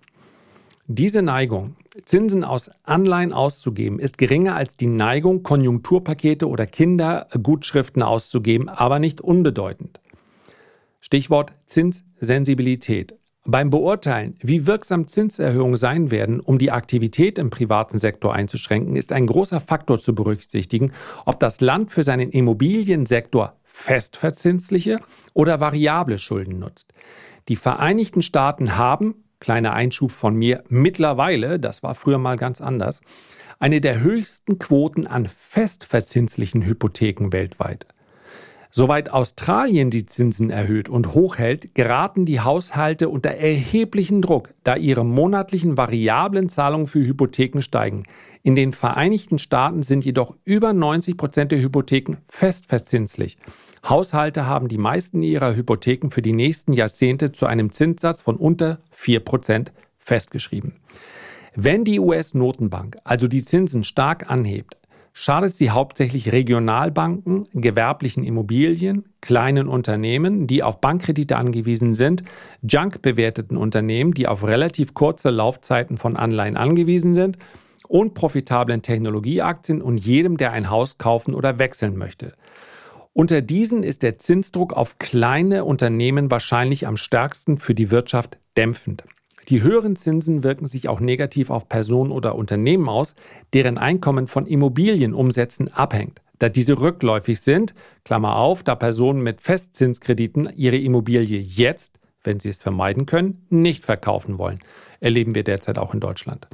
Diese 0.88 1.21
Neigung, 1.21 1.76
Zinsen 2.06 2.43
aus 2.43 2.69
Anleihen 2.84 3.34
auszugeben, 3.34 4.00
ist 4.00 4.17
geringer 4.17 4.56
als 4.56 4.78
die 4.78 4.88
Neigung, 4.88 5.43
Konjunkturpakete 5.43 6.48
oder 6.48 6.67
Kindergutschriften 6.67 8.04
auszugeben, 8.04 8.69
aber 8.69 9.00
nicht 9.00 9.21
unbedeutend. 9.21 10.00
Stichwort 11.00 11.54
Zinssensibilität. 11.65 13.15
Beim 13.48 13.69
Beurteilen, 13.69 14.38
wie 14.41 14.65
wirksam 14.65 15.08
Zinserhöhungen 15.08 15.78
sein 15.78 16.10
werden, 16.10 16.39
um 16.39 16.58
die 16.58 16.71
Aktivität 16.71 17.38
im 17.38 17.52
privaten 17.52 18.00
Sektor 18.00 18.34
einzuschränken, 18.34 18.95
ist 18.95 19.12
ein 19.12 19.28
großer 19.28 19.62
Faktor 19.62 20.00
zu 20.00 20.15
berücksichtigen, 20.15 20.91
ob 21.26 21.39
das 21.39 21.62
Land 21.62 21.91
für 21.91 22.02
seinen 22.02 22.32
Immobiliensektor 22.32 23.54
festverzinsliche 23.76 25.00
oder 25.34 25.60
variable 25.60 26.18
Schulden 26.18 26.60
nutzt. 26.60 26.94
Die 27.50 27.58
Vereinigten 27.58 28.22
Staaten 28.22 28.78
haben, 28.78 29.26
kleiner 29.40 29.74
Einschub 29.74 30.12
von 30.12 30.34
mir, 30.34 30.64
mittlerweile, 30.70 31.60
das 31.60 31.84
war 31.84 31.94
früher 31.94 32.18
mal 32.18 32.38
ganz 32.38 32.62
anders, 32.62 33.02
eine 33.60 33.82
der 33.82 34.00
höchsten 34.00 34.60
Quoten 34.60 35.08
an 35.08 35.28
festverzinslichen 35.28 36.66
Hypotheken 36.66 37.32
weltweit. 37.32 37.86
Soweit 38.78 39.10
Australien 39.10 39.90
die 39.90 40.06
Zinsen 40.06 40.50
erhöht 40.50 40.90
und 40.90 41.14
hochhält, 41.14 41.74
geraten 41.76 42.26
die 42.26 42.42
Haushalte 42.42 43.08
unter 43.08 43.30
erheblichen 43.30 44.22
Druck, 44.22 44.54
da 44.66 44.76
ihre 44.76 45.06
monatlichen 45.06 45.78
variablen 45.78 46.50
Zahlungen 46.50 46.88
für 46.88 47.00
Hypotheken 47.00 47.62
steigen. 47.62 48.04
In 48.44 48.54
den 48.54 48.74
Vereinigten 48.74 49.40
Staaten 49.40 49.82
sind 49.82 50.04
jedoch 50.04 50.36
über 50.44 50.74
90 50.74 51.16
Prozent 51.16 51.54
der 51.54 51.62
Hypotheken 51.62 52.18
festverzinslich. 52.28 53.38
Haushalte 53.88 54.46
haben 54.46 54.68
die 54.68 54.78
meisten 54.78 55.22
ihrer 55.22 55.56
Hypotheken 55.56 56.10
für 56.10 56.22
die 56.22 56.34
nächsten 56.34 56.74
Jahrzehnte 56.74 57.32
zu 57.32 57.46
einem 57.46 57.72
Zinssatz 57.72 58.24
von 58.24 58.36
unter 58.36 58.80
4 58.92 59.22
Prozent 59.22 59.72
festgeschrieben. 60.00 60.74
Wenn 61.56 61.86
die 61.86 62.02
US-Notenbank 62.02 62.98
also 63.06 63.30
die 63.30 63.46
Zinsen 63.46 63.86
stark 63.86 64.30
anhebt, 64.30 64.76
schadet 65.17 65.56
sie 65.56 65.69
hauptsächlich 65.69 66.34
Regionalbanken, 66.34 67.47
gewerblichen 67.54 68.25
Immobilien, 68.25 69.06
kleinen 69.21 69.69
Unternehmen, 69.69 70.45
die 70.45 70.62
auf 70.62 70.82
Bankkredite 70.82 71.38
angewiesen 71.38 71.95
sind, 71.95 72.21
junk 72.62 73.01
bewerteten 73.01 73.56
Unternehmen, 73.56 74.13
die 74.13 74.28
auf 74.28 74.43
relativ 74.43 74.93
kurze 74.93 75.30
Laufzeiten 75.30 75.97
von 75.97 76.17
Anleihen 76.17 76.58
angewiesen 76.58 77.15
sind 77.15 77.38
und 77.88 78.13
profitablen 78.13 78.82
Technologieaktien 78.82 79.82
und 79.82 79.97
jedem, 79.99 80.36
der 80.36 80.51
ein 80.51 80.69
Haus 80.69 80.97
kaufen 80.97 81.34
oder 81.34 81.60
wechseln 81.60 81.95
möchte. 81.95 82.34
Unter 83.13 83.41
diesen 83.41 83.84
ist 83.84 84.04
der 84.04 84.19
Zinsdruck 84.19 84.73
auf 84.73 84.99
kleine 84.99 85.63
Unternehmen 85.63 86.30
wahrscheinlich 86.30 86.88
am 86.88 86.97
stärksten 86.97 87.58
für 87.58 87.73
die 87.73 87.89
Wirtschaft 87.89 88.38
dämpfend. 88.58 89.06
Die 89.49 89.62
höheren 89.62 89.95
Zinsen 89.95 90.43
wirken 90.43 90.65
sich 90.65 90.89
auch 90.89 90.99
negativ 90.99 91.49
auf 91.49 91.69
Personen 91.69 92.12
oder 92.12 92.36
Unternehmen 92.36 92.89
aus, 92.89 93.15
deren 93.53 93.77
Einkommen 93.77 94.27
von 94.27 94.47
Immobilienumsätzen 94.47 95.71
abhängt. 95.71 96.21
Da 96.39 96.49
diese 96.49 96.79
rückläufig 96.79 97.39
sind, 97.41 97.73
Klammer 98.03 98.36
auf, 98.38 98.63
da 98.63 98.75
Personen 98.75 99.21
mit 99.21 99.41
Festzinskrediten 99.41 100.49
ihre 100.55 100.77
Immobilie 100.77 101.39
jetzt, 101.39 101.99
wenn 102.23 102.39
sie 102.39 102.49
es 102.49 102.62
vermeiden 102.62 103.05
können, 103.05 103.45
nicht 103.49 103.86
verkaufen 103.86 104.38
wollen, 104.38 104.60
erleben 104.99 105.36
wir 105.36 105.43
derzeit 105.43 105.77
auch 105.77 105.93
in 105.93 105.99
Deutschland. 105.99 106.47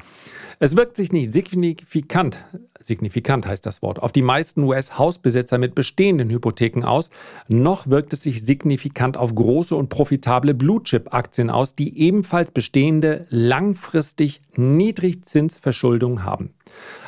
Es 0.60 0.76
wirkt 0.76 0.96
sich 0.96 1.12
nicht 1.12 1.34
signifikant, 1.34 2.38
signifikant 2.80 3.46
heißt 3.48 3.66
das 3.66 3.82
Wort, 3.82 4.00
auf 4.00 4.12
die 4.12 4.22
meisten 4.22 4.64
US-Hausbesitzer 4.64 5.58
mit 5.58 5.76
bestehenden 5.76 6.30
Hypotheken 6.30 6.84
aus, 6.84 7.10
noch 7.48 7.88
wirkt 7.88 8.14
es 8.14 8.22
sich 8.22 8.44
signifikant 8.44 9.18
auf 9.18 9.34
große 9.34 9.76
und 9.76 9.90
profitable 9.90 10.54
Blue-Chip-Aktien 10.54 11.50
aus, 11.50 11.76
die 11.76 11.98
ebenfalls 12.00 12.52
bestehende 12.52 13.26
langfristig 13.30 14.42
Niedrigzinsverschuldung 14.56 16.24
haben. 16.24 16.54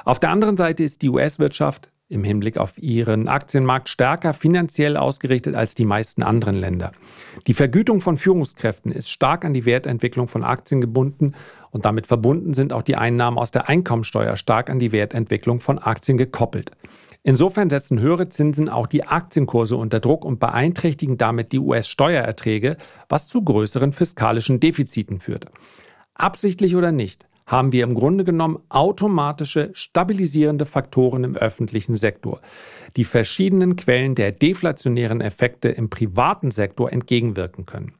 Auf 0.05 0.19
der 0.19 0.31
anderen 0.31 0.57
Seite 0.57 0.83
ist 0.83 1.01
die 1.01 1.09
US-Wirtschaft 1.09 1.89
im 2.13 2.23
Hinblick 2.23 2.57
auf 2.57 2.77
ihren 2.77 3.27
Aktienmarkt 3.27 3.89
stärker 3.89 4.33
finanziell 4.33 4.95
ausgerichtet 4.95 5.55
als 5.55 5.75
die 5.75 5.85
meisten 5.85 6.23
anderen 6.23 6.55
Länder. 6.55 6.91
Die 7.47 7.53
Vergütung 7.53 7.99
von 7.99 8.17
Führungskräften 8.17 8.91
ist 8.91 9.09
stark 9.09 9.43
an 9.43 9.53
die 9.53 9.65
Wertentwicklung 9.65 10.27
von 10.27 10.43
Aktien 10.43 10.79
gebunden 10.79 11.33
und 11.71 11.85
damit 11.85 12.07
verbunden 12.07 12.53
sind 12.53 12.71
auch 12.71 12.83
die 12.83 12.95
Einnahmen 12.95 13.37
aus 13.37 13.51
der 13.51 13.67
Einkommensteuer 13.67 14.37
stark 14.37 14.69
an 14.69 14.79
die 14.79 14.91
Wertentwicklung 14.91 15.59
von 15.59 15.79
Aktien 15.79 16.17
gekoppelt. 16.17 16.71
Insofern 17.23 17.69
setzen 17.69 17.99
höhere 17.99 18.27
Zinsen 18.29 18.67
auch 18.67 18.85
die 18.85 19.05
Aktienkurse 19.05 19.77
unter 19.77 20.01
Druck 20.01 20.25
und 20.25 20.39
beeinträchtigen 20.39 21.17
damit 21.17 21.53
die 21.53 21.59
US-Steuererträge, 21.59 22.77
was 23.07 23.29
zu 23.29 23.41
größeren 23.43 23.93
fiskalischen 23.93 24.59
Defiziten 24.59 25.19
führt. 25.19 25.45
Absichtlich 26.15 26.75
oder 26.75 26.91
nicht, 26.91 27.25
haben 27.45 27.71
wir 27.71 27.83
im 27.83 27.93
Grunde 27.93 28.23
genommen 28.23 28.59
automatische 28.69 29.71
stabilisierende 29.73 30.65
Faktoren 30.65 31.23
im 31.23 31.35
öffentlichen 31.35 31.95
Sektor, 31.95 32.41
die 32.95 33.03
verschiedenen 33.03 33.75
Quellen 33.75 34.15
der 34.15 34.31
deflationären 34.31 35.21
Effekte 35.21 35.69
im 35.69 35.89
privaten 35.89 36.51
Sektor 36.51 36.91
entgegenwirken 36.91 37.65
können. 37.65 37.93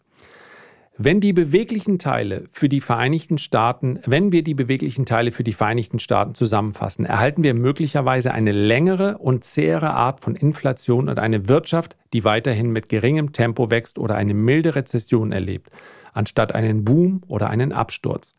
Wenn 0.96 1.20
die 1.20 1.34
beweglichen 1.34 1.98
Teile 1.98 2.44
für 2.52 2.70
die 2.70 2.80
Vereinigten 2.80 3.40
Staaten, 3.40 4.00
wenn 4.06 4.32
wir 4.32 4.44
die 4.44 4.54
beweglichen 4.54 5.08
Teile 5.08 5.32
für 5.32 5.44
die 5.44 5.54
Vereinigten 5.54 5.98
Staaten 5.98 6.36
zusammenfassen, 6.36 7.08
erhalten 7.08 7.42
wir 7.42 7.56
möglicherweise 7.56 8.32
eine 8.32 8.52
längere 8.52 9.18
und 9.18 9.44
zähere 9.44 9.90
Art 9.90 10.20
von 10.20 10.36
Inflation 10.36 11.10
und 11.10 11.18
eine 11.18 11.50
Wirtschaft, 11.50 11.98
die 12.14 12.24
weiterhin 12.24 12.70
mit 12.70 12.90
geringem 12.90 13.34
Tempo 13.34 13.72
wächst 13.72 13.98
oder 13.98 14.16
eine 14.16 14.36
milde 14.36 14.76
Rezession 14.76 15.32
erlebt, 15.32 15.72
anstatt 16.14 16.54
einen 16.54 16.86
Boom 16.86 17.24
oder 17.28 17.50
einen 17.50 17.72
Absturz. 17.72 18.36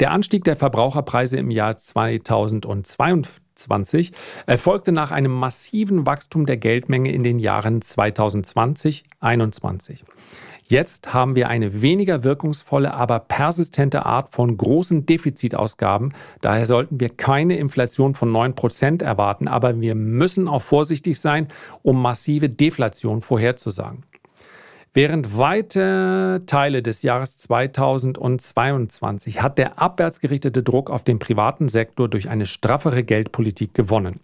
Der 0.00 0.10
Anstieg 0.12 0.44
der 0.44 0.56
Verbraucherpreise 0.56 1.36
im 1.36 1.50
Jahr 1.50 1.76
2022 1.76 4.12
erfolgte 4.46 4.92
nach 4.92 5.10
einem 5.10 5.32
massiven 5.32 6.06
Wachstum 6.06 6.46
der 6.46 6.56
Geldmenge 6.56 7.12
in 7.12 7.22
den 7.22 7.38
Jahren 7.38 7.80
2020-21. 7.80 9.98
Jetzt 10.64 11.12
haben 11.12 11.34
wir 11.34 11.50
eine 11.50 11.82
weniger 11.82 12.24
wirkungsvolle, 12.24 12.94
aber 12.94 13.18
persistente 13.18 14.06
Art 14.06 14.30
von 14.30 14.56
großen 14.56 15.04
Defizitausgaben. 15.04 16.14
Daher 16.40 16.64
sollten 16.64 16.98
wir 16.98 17.10
keine 17.10 17.58
Inflation 17.58 18.14
von 18.14 18.32
9% 18.32 19.04
erwarten, 19.04 19.48
aber 19.48 19.82
wir 19.82 19.96
müssen 19.96 20.48
auch 20.48 20.62
vorsichtig 20.62 21.20
sein, 21.20 21.48
um 21.82 22.00
massive 22.00 22.48
Deflation 22.48 23.20
vorherzusagen. 23.20 24.04
Während 24.92 25.38
weite 25.38 26.42
Teile 26.46 26.82
des 26.82 27.02
Jahres 27.02 27.36
2022 27.36 29.40
hat 29.40 29.56
der 29.56 29.80
abwärtsgerichtete 29.80 30.64
Druck 30.64 30.90
auf 30.90 31.04
den 31.04 31.20
privaten 31.20 31.68
Sektor 31.68 32.08
durch 32.08 32.28
eine 32.28 32.44
straffere 32.44 33.04
Geldpolitik 33.04 33.72
gewonnen. 33.72 34.18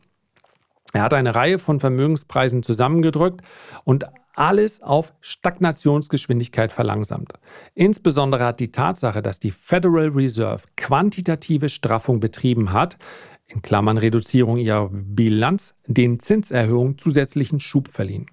Er 0.92 1.02
hat 1.02 1.14
eine 1.14 1.36
Reihe 1.36 1.60
von 1.60 1.78
Vermögenspreisen 1.78 2.64
zusammengedrückt 2.64 3.42
und 3.84 4.06
alles 4.34 4.82
auf 4.82 5.14
Stagnationsgeschwindigkeit 5.20 6.72
verlangsamt. 6.72 7.34
Insbesondere 7.74 8.44
hat 8.44 8.58
die 8.58 8.72
Tatsache, 8.72 9.22
dass 9.22 9.38
die 9.38 9.52
Federal 9.52 10.08
Reserve 10.08 10.64
quantitative 10.76 11.68
Straffung 11.68 12.18
betrieben 12.18 12.72
hat, 12.72 12.98
in 13.46 13.62
Klammern 13.62 13.98
Reduzierung 13.98 14.58
ihrer 14.58 14.88
Bilanz, 14.90 15.76
den 15.86 16.18
Zinserhöhungen 16.18 16.98
zusätzlichen 16.98 17.60
Schub 17.60 17.86
verliehen. 17.88 18.26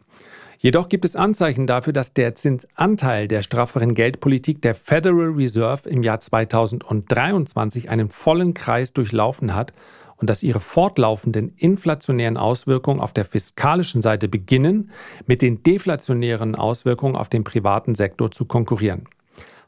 Jedoch 0.64 0.88
gibt 0.88 1.04
es 1.04 1.18
Anzeichen 1.18 1.68
dafür, 1.68 1.92
dass 1.92 2.14
der 2.14 2.36
Zinsanteil 2.36 3.28
der 3.28 3.44
strafferen 3.44 3.94
Geldpolitik 3.94 4.62
der 4.62 4.76
Federal 4.76 5.34
Reserve 5.36 5.90
im 5.90 6.04
Jahr 6.04 6.22
2023 6.22 7.90
einen 7.90 8.08
vollen 8.08 8.54
Kreis 8.54 8.94
durchlaufen 8.94 9.56
hat 9.56 9.74
und 10.16 10.30
dass 10.30 10.42
ihre 10.42 10.62
fortlaufenden 10.62 11.54
inflationären 11.58 12.38
Auswirkungen 12.38 13.02
auf 13.02 13.12
der 13.12 13.26
fiskalischen 13.26 14.02
Seite 14.02 14.30
beginnen, 14.30 14.92
mit 15.28 15.42
den 15.42 15.64
deflationären 15.64 16.56
Auswirkungen 16.56 17.18
auf 17.18 17.28
den 17.28 17.44
privaten 17.44 17.94
Sektor 17.94 18.32
zu 18.32 18.46
konkurrieren. 18.46 19.04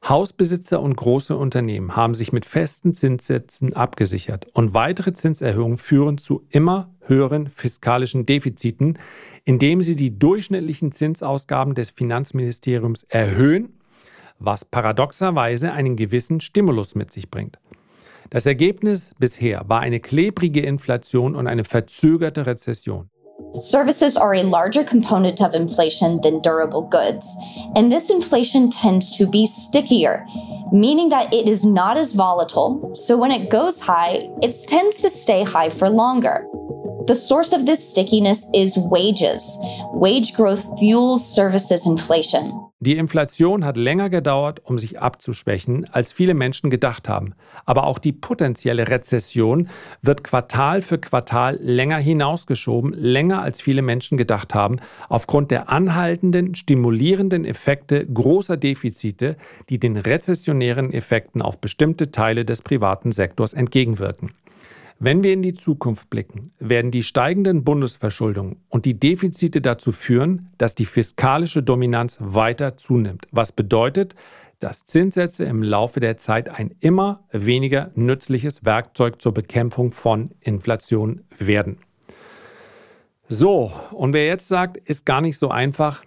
Hausbesitzer 0.08 0.80
und 0.80 0.96
große 0.96 1.36
Unternehmen 1.36 1.98
haben 1.98 2.14
sich 2.14 2.32
mit 2.32 2.46
festen 2.46 2.94
Zinssätzen 2.94 3.74
abgesichert 3.74 4.48
und 4.54 4.74
weitere 4.74 5.12
Zinserhöhungen 5.12 5.78
führen 5.78 6.20
zu 6.20 6.46
immer 6.52 6.90
höheren 7.08 7.48
fiskalischen 7.48 8.26
Defiziten, 8.26 9.00
indem 9.44 9.82
sie 9.82 9.96
die 9.96 10.18
durchschnittlichen 10.18 10.92
Zinsausgaben 10.92 11.76
des 11.76 11.90
Finanzministeriums 11.90 13.04
erhöhen, 13.10 13.74
was 14.40 14.66
paradoxerweise 14.66 15.72
einen 15.72 15.96
gewissen 15.96 16.42
Stimulus 16.42 16.96
mit 16.96 17.12
sich 17.12 17.30
bringt. 17.30 17.58
Das 18.30 18.46
Ergebnis 18.46 19.16
bisher 19.20 19.64
war 19.68 19.82
eine 19.82 20.00
klebrige 20.00 20.62
Inflation 20.62 21.36
und 21.36 21.48
eine 21.48 21.64
verzögerte 21.64 22.46
Rezession. 22.46 23.10
Services 23.60 24.18
are 24.18 24.34
a 24.34 24.42
larger 24.42 24.84
component 24.84 25.42
of 25.42 25.54
inflation 25.54 26.22
than 26.22 26.42
durable 26.42 26.82
goods, 26.82 27.28
and 27.76 27.92
this 27.92 28.10
inflation 28.10 28.70
tends 28.70 29.18
to 29.18 29.30
be 29.30 29.46
stickier, 29.46 30.26
meaning 30.72 31.10
that 31.10 31.34
it 31.34 31.48
is 31.48 31.66
not 31.66 31.98
as 31.98 32.14
volatile, 32.14 32.92
so 32.96 33.18
when 33.18 33.32
it 33.32 33.50
goes 33.50 33.80
high, 33.80 34.20
it 34.42 34.56
tends 34.68 35.02
to 35.02 35.10
stay 35.10 35.44
high 35.44 35.70
for 35.70 35.90
longer. 35.90 36.46
The 37.08 37.14
source 37.14 37.54
of 37.54 37.66
this 37.66 37.92
stickiness 37.92 38.48
is 38.52 38.76
wages. 38.78 39.60
Wage 39.94 40.34
growth 40.34 40.64
fuels 40.80 41.36
services 41.36 41.86
inflation. 41.86 42.52
Die 42.80 42.98
Inflation 42.98 43.64
hat 43.64 43.78
länger 43.78 44.10
gedauert, 44.10 44.62
um 44.64 44.80
sich 44.80 45.00
abzuschwächen, 45.00 45.88
als 45.92 46.12
viele 46.12 46.34
Menschen 46.34 46.72
gedacht 46.72 47.08
haben. 47.08 47.36
Aber 47.66 47.86
auch 47.86 48.00
die 48.00 48.12
potenzielle 48.12 48.88
Rezession 48.88 49.70
wird 50.02 50.24
Quartal 50.24 50.82
für 50.82 50.98
Quartal 50.98 51.60
länger 51.62 51.98
hinausgeschoben, 51.98 52.94
länger 52.94 53.44
als 53.44 53.62
viele 53.62 53.84
Menschen 53.84 54.18
gedacht 54.18 54.56
haben, 54.56 54.78
aufgrund 55.08 55.52
der 55.52 55.70
anhaltenden, 55.70 56.56
stimulierenden 56.56 57.46
Effekte 57.46 58.04
großer 58.04 58.58
Defizite, 58.58 59.38
die 59.70 59.80
den 59.80 59.96
rezessionären 59.96 60.92
Effekten 60.92 61.44
auf 61.44 61.60
bestimmte 61.60 62.12
Teile 62.12 62.46
des 62.46 62.64
privaten 62.64 63.12
Sektors 63.12 63.54
entgegenwirken. 63.54 64.32
Wenn 64.98 65.24
wir 65.24 65.34
in 65.34 65.42
die 65.42 65.54
Zukunft 65.54 66.10
blicken, 66.10 66.54
werden 66.58 66.90
die 66.90 67.04
steigenden 67.04 67.66
Bundesverschuldungen 67.66 68.58
und 68.70 68.86
die 68.86 68.98
Defizite 68.98 69.60
dazu 69.60 69.92
führen, 69.92 70.50
dass 70.58 70.74
die 70.74 70.86
fiskalische 70.86 71.62
Dominanz 71.62 72.18
weiter 72.22 72.78
zunimmt, 72.78 73.28
was 73.32 73.52
bedeutet, 73.52 74.16
dass 74.60 74.86
Zinssätze 74.86 75.44
im 75.44 75.62
Laufe 75.64 76.00
der 76.00 76.16
Zeit 76.16 76.48
ein 76.48 76.74
immer 76.80 77.26
weniger 77.32 77.92
nützliches 77.96 78.64
Werkzeug 78.64 79.22
zur 79.22 79.34
Bekämpfung 79.34 79.92
von 79.92 80.32
Inflation 80.40 81.22
werden. 81.38 81.78
So, 83.28 83.74
und 83.92 84.14
wer 84.14 84.28
jetzt 84.28 84.48
sagt, 84.48 84.78
ist 84.78 85.06
gar 85.06 85.20
nicht 85.20 85.38
so 85.38 85.50
einfach, 85.50 86.04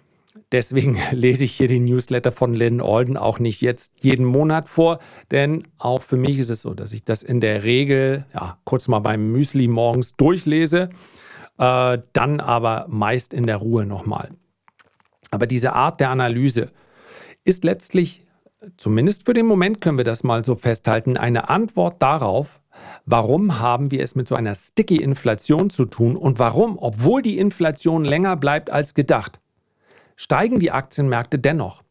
Deswegen 0.51 0.97
lese 1.11 1.45
ich 1.45 1.53
hier 1.53 1.67
den 1.67 1.85
Newsletter 1.85 2.31
von 2.31 2.53
Lynn 2.53 2.81
Alden 2.81 3.17
auch 3.17 3.39
nicht 3.39 3.61
jetzt 3.61 3.93
jeden 4.01 4.25
Monat 4.25 4.67
vor, 4.67 4.99
denn 5.31 5.63
auch 5.77 6.01
für 6.01 6.17
mich 6.17 6.39
ist 6.39 6.49
es 6.49 6.61
so, 6.61 6.73
dass 6.73 6.93
ich 6.93 7.03
das 7.03 7.23
in 7.23 7.39
der 7.39 7.63
Regel 7.63 8.25
ja, 8.33 8.57
kurz 8.63 8.87
mal 8.87 8.99
beim 8.99 9.31
Müsli 9.31 9.67
morgens 9.67 10.15
durchlese, 10.15 10.89
äh, 11.57 11.97
dann 12.13 12.39
aber 12.39 12.85
meist 12.89 13.33
in 13.33 13.45
der 13.45 13.57
Ruhe 13.57 13.85
nochmal. 13.85 14.31
Aber 15.31 15.45
diese 15.45 15.73
Art 15.73 15.99
der 15.99 16.09
Analyse 16.09 16.71
ist 17.43 17.63
letztlich, 17.63 18.25
zumindest 18.77 19.25
für 19.25 19.33
den 19.33 19.45
Moment 19.45 19.79
können 19.79 19.97
wir 19.97 20.05
das 20.05 20.23
mal 20.23 20.43
so 20.43 20.55
festhalten, 20.55 21.17
eine 21.17 21.49
Antwort 21.49 22.01
darauf, 22.01 22.59
Warum 23.05 23.59
haben 23.59 23.91
wir 23.91 24.03
es 24.03 24.15
mit 24.15 24.27
so 24.27 24.35
einer 24.35 24.55
sticky 24.55 24.97
Inflation 24.97 25.69
zu 25.69 25.85
tun 25.85 26.15
und 26.15 26.39
warum, 26.39 26.77
obwohl 26.79 27.21
die 27.21 27.37
Inflation 27.37 28.05
länger 28.05 28.35
bleibt 28.35 28.69
als 28.69 28.93
gedacht, 28.93 29.39
steigen 30.19 30.59
die 30.59 30.71
Aktienmärkte 30.71 31.39
dennoch. 31.39 31.81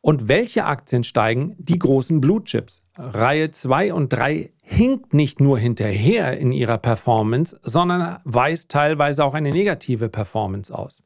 Und 0.00 0.26
welche 0.26 0.64
Aktien 0.64 1.04
steigen? 1.04 1.54
Die 1.58 1.78
großen 1.78 2.20
Blue 2.20 2.42
Chips. 2.42 2.82
Reihe 2.96 3.52
2 3.52 3.94
und 3.94 4.12
3 4.12 4.50
hinkt 4.64 5.14
nicht 5.14 5.40
nur 5.40 5.60
hinterher 5.60 6.36
in 6.36 6.50
ihrer 6.50 6.78
Performance, 6.78 7.56
sondern 7.62 8.18
weist 8.24 8.68
teilweise 8.68 9.24
auch 9.24 9.34
eine 9.34 9.50
negative 9.50 10.08
Performance 10.08 10.76
aus. 10.76 11.04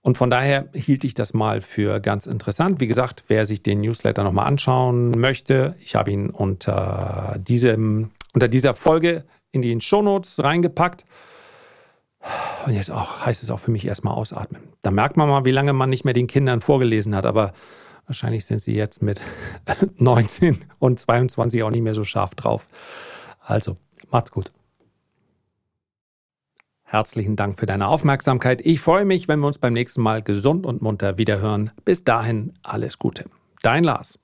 Und 0.00 0.16
von 0.16 0.30
daher 0.30 0.68
hielt 0.74 1.02
ich 1.02 1.14
das 1.14 1.34
mal 1.34 1.60
für 1.60 1.98
ganz 1.98 2.26
interessant. 2.26 2.80
Wie 2.80 2.86
gesagt, 2.86 3.24
wer 3.26 3.44
sich 3.44 3.64
den 3.64 3.80
Newsletter 3.80 4.22
nochmal 4.22 4.46
anschauen 4.46 5.10
möchte, 5.10 5.74
ich 5.80 5.96
habe 5.96 6.12
ihn 6.12 6.30
unter, 6.30 7.36
diesem, 7.40 8.12
unter 8.32 8.46
dieser 8.46 8.74
Folge 8.74 9.24
in 9.50 9.60
die 9.60 9.80
Shownotes 9.80 10.42
reingepackt. 10.44 11.04
Und 12.66 12.74
jetzt 12.74 12.90
auch, 12.90 13.26
heißt 13.26 13.42
es 13.42 13.50
auch 13.50 13.58
für 13.58 13.70
mich 13.70 13.86
erstmal 13.86 14.14
ausatmen. 14.14 14.62
Da 14.82 14.90
merkt 14.90 15.16
man 15.16 15.28
mal, 15.28 15.44
wie 15.44 15.50
lange 15.50 15.72
man 15.72 15.90
nicht 15.90 16.04
mehr 16.04 16.14
den 16.14 16.26
Kindern 16.26 16.60
vorgelesen 16.60 17.14
hat, 17.16 17.26
aber 17.26 17.52
wahrscheinlich 18.06 18.44
sind 18.46 18.60
sie 18.60 18.74
jetzt 18.74 19.02
mit 19.02 19.20
19 19.96 20.64
und 20.78 21.00
22 21.00 21.62
auch 21.62 21.70
nicht 21.70 21.82
mehr 21.82 21.94
so 21.94 22.04
scharf 22.04 22.34
drauf. 22.34 22.68
Also, 23.40 23.76
macht's 24.10 24.30
gut. 24.30 24.52
Herzlichen 26.92 27.36
Dank 27.36 27.58
für 27.58 27.64
deine 27.64 27.88
Aufmerksamkeit. 27.88 28.60
Ich 28.66 28.80
freue 28.80 29.06
mich, 29.06 29.26
wenn 29.26 29.40
wir 29.40 29.46
uns 29.46 29.58
beim 29.58 29.72
nächsten 29.72 30.02
Mal 30.02 30.22
gesund 30.22 30.66
und 30.66 30.82
munter 30.82 31.16
wiederhören. 31.16 31.70
Bis 31.86 32.04
dahin 32.04 32.52
alles 32.62 32.98
Gute. 32.98 33.24
Dein 33.62 33.82
Lars. 33.82 34.18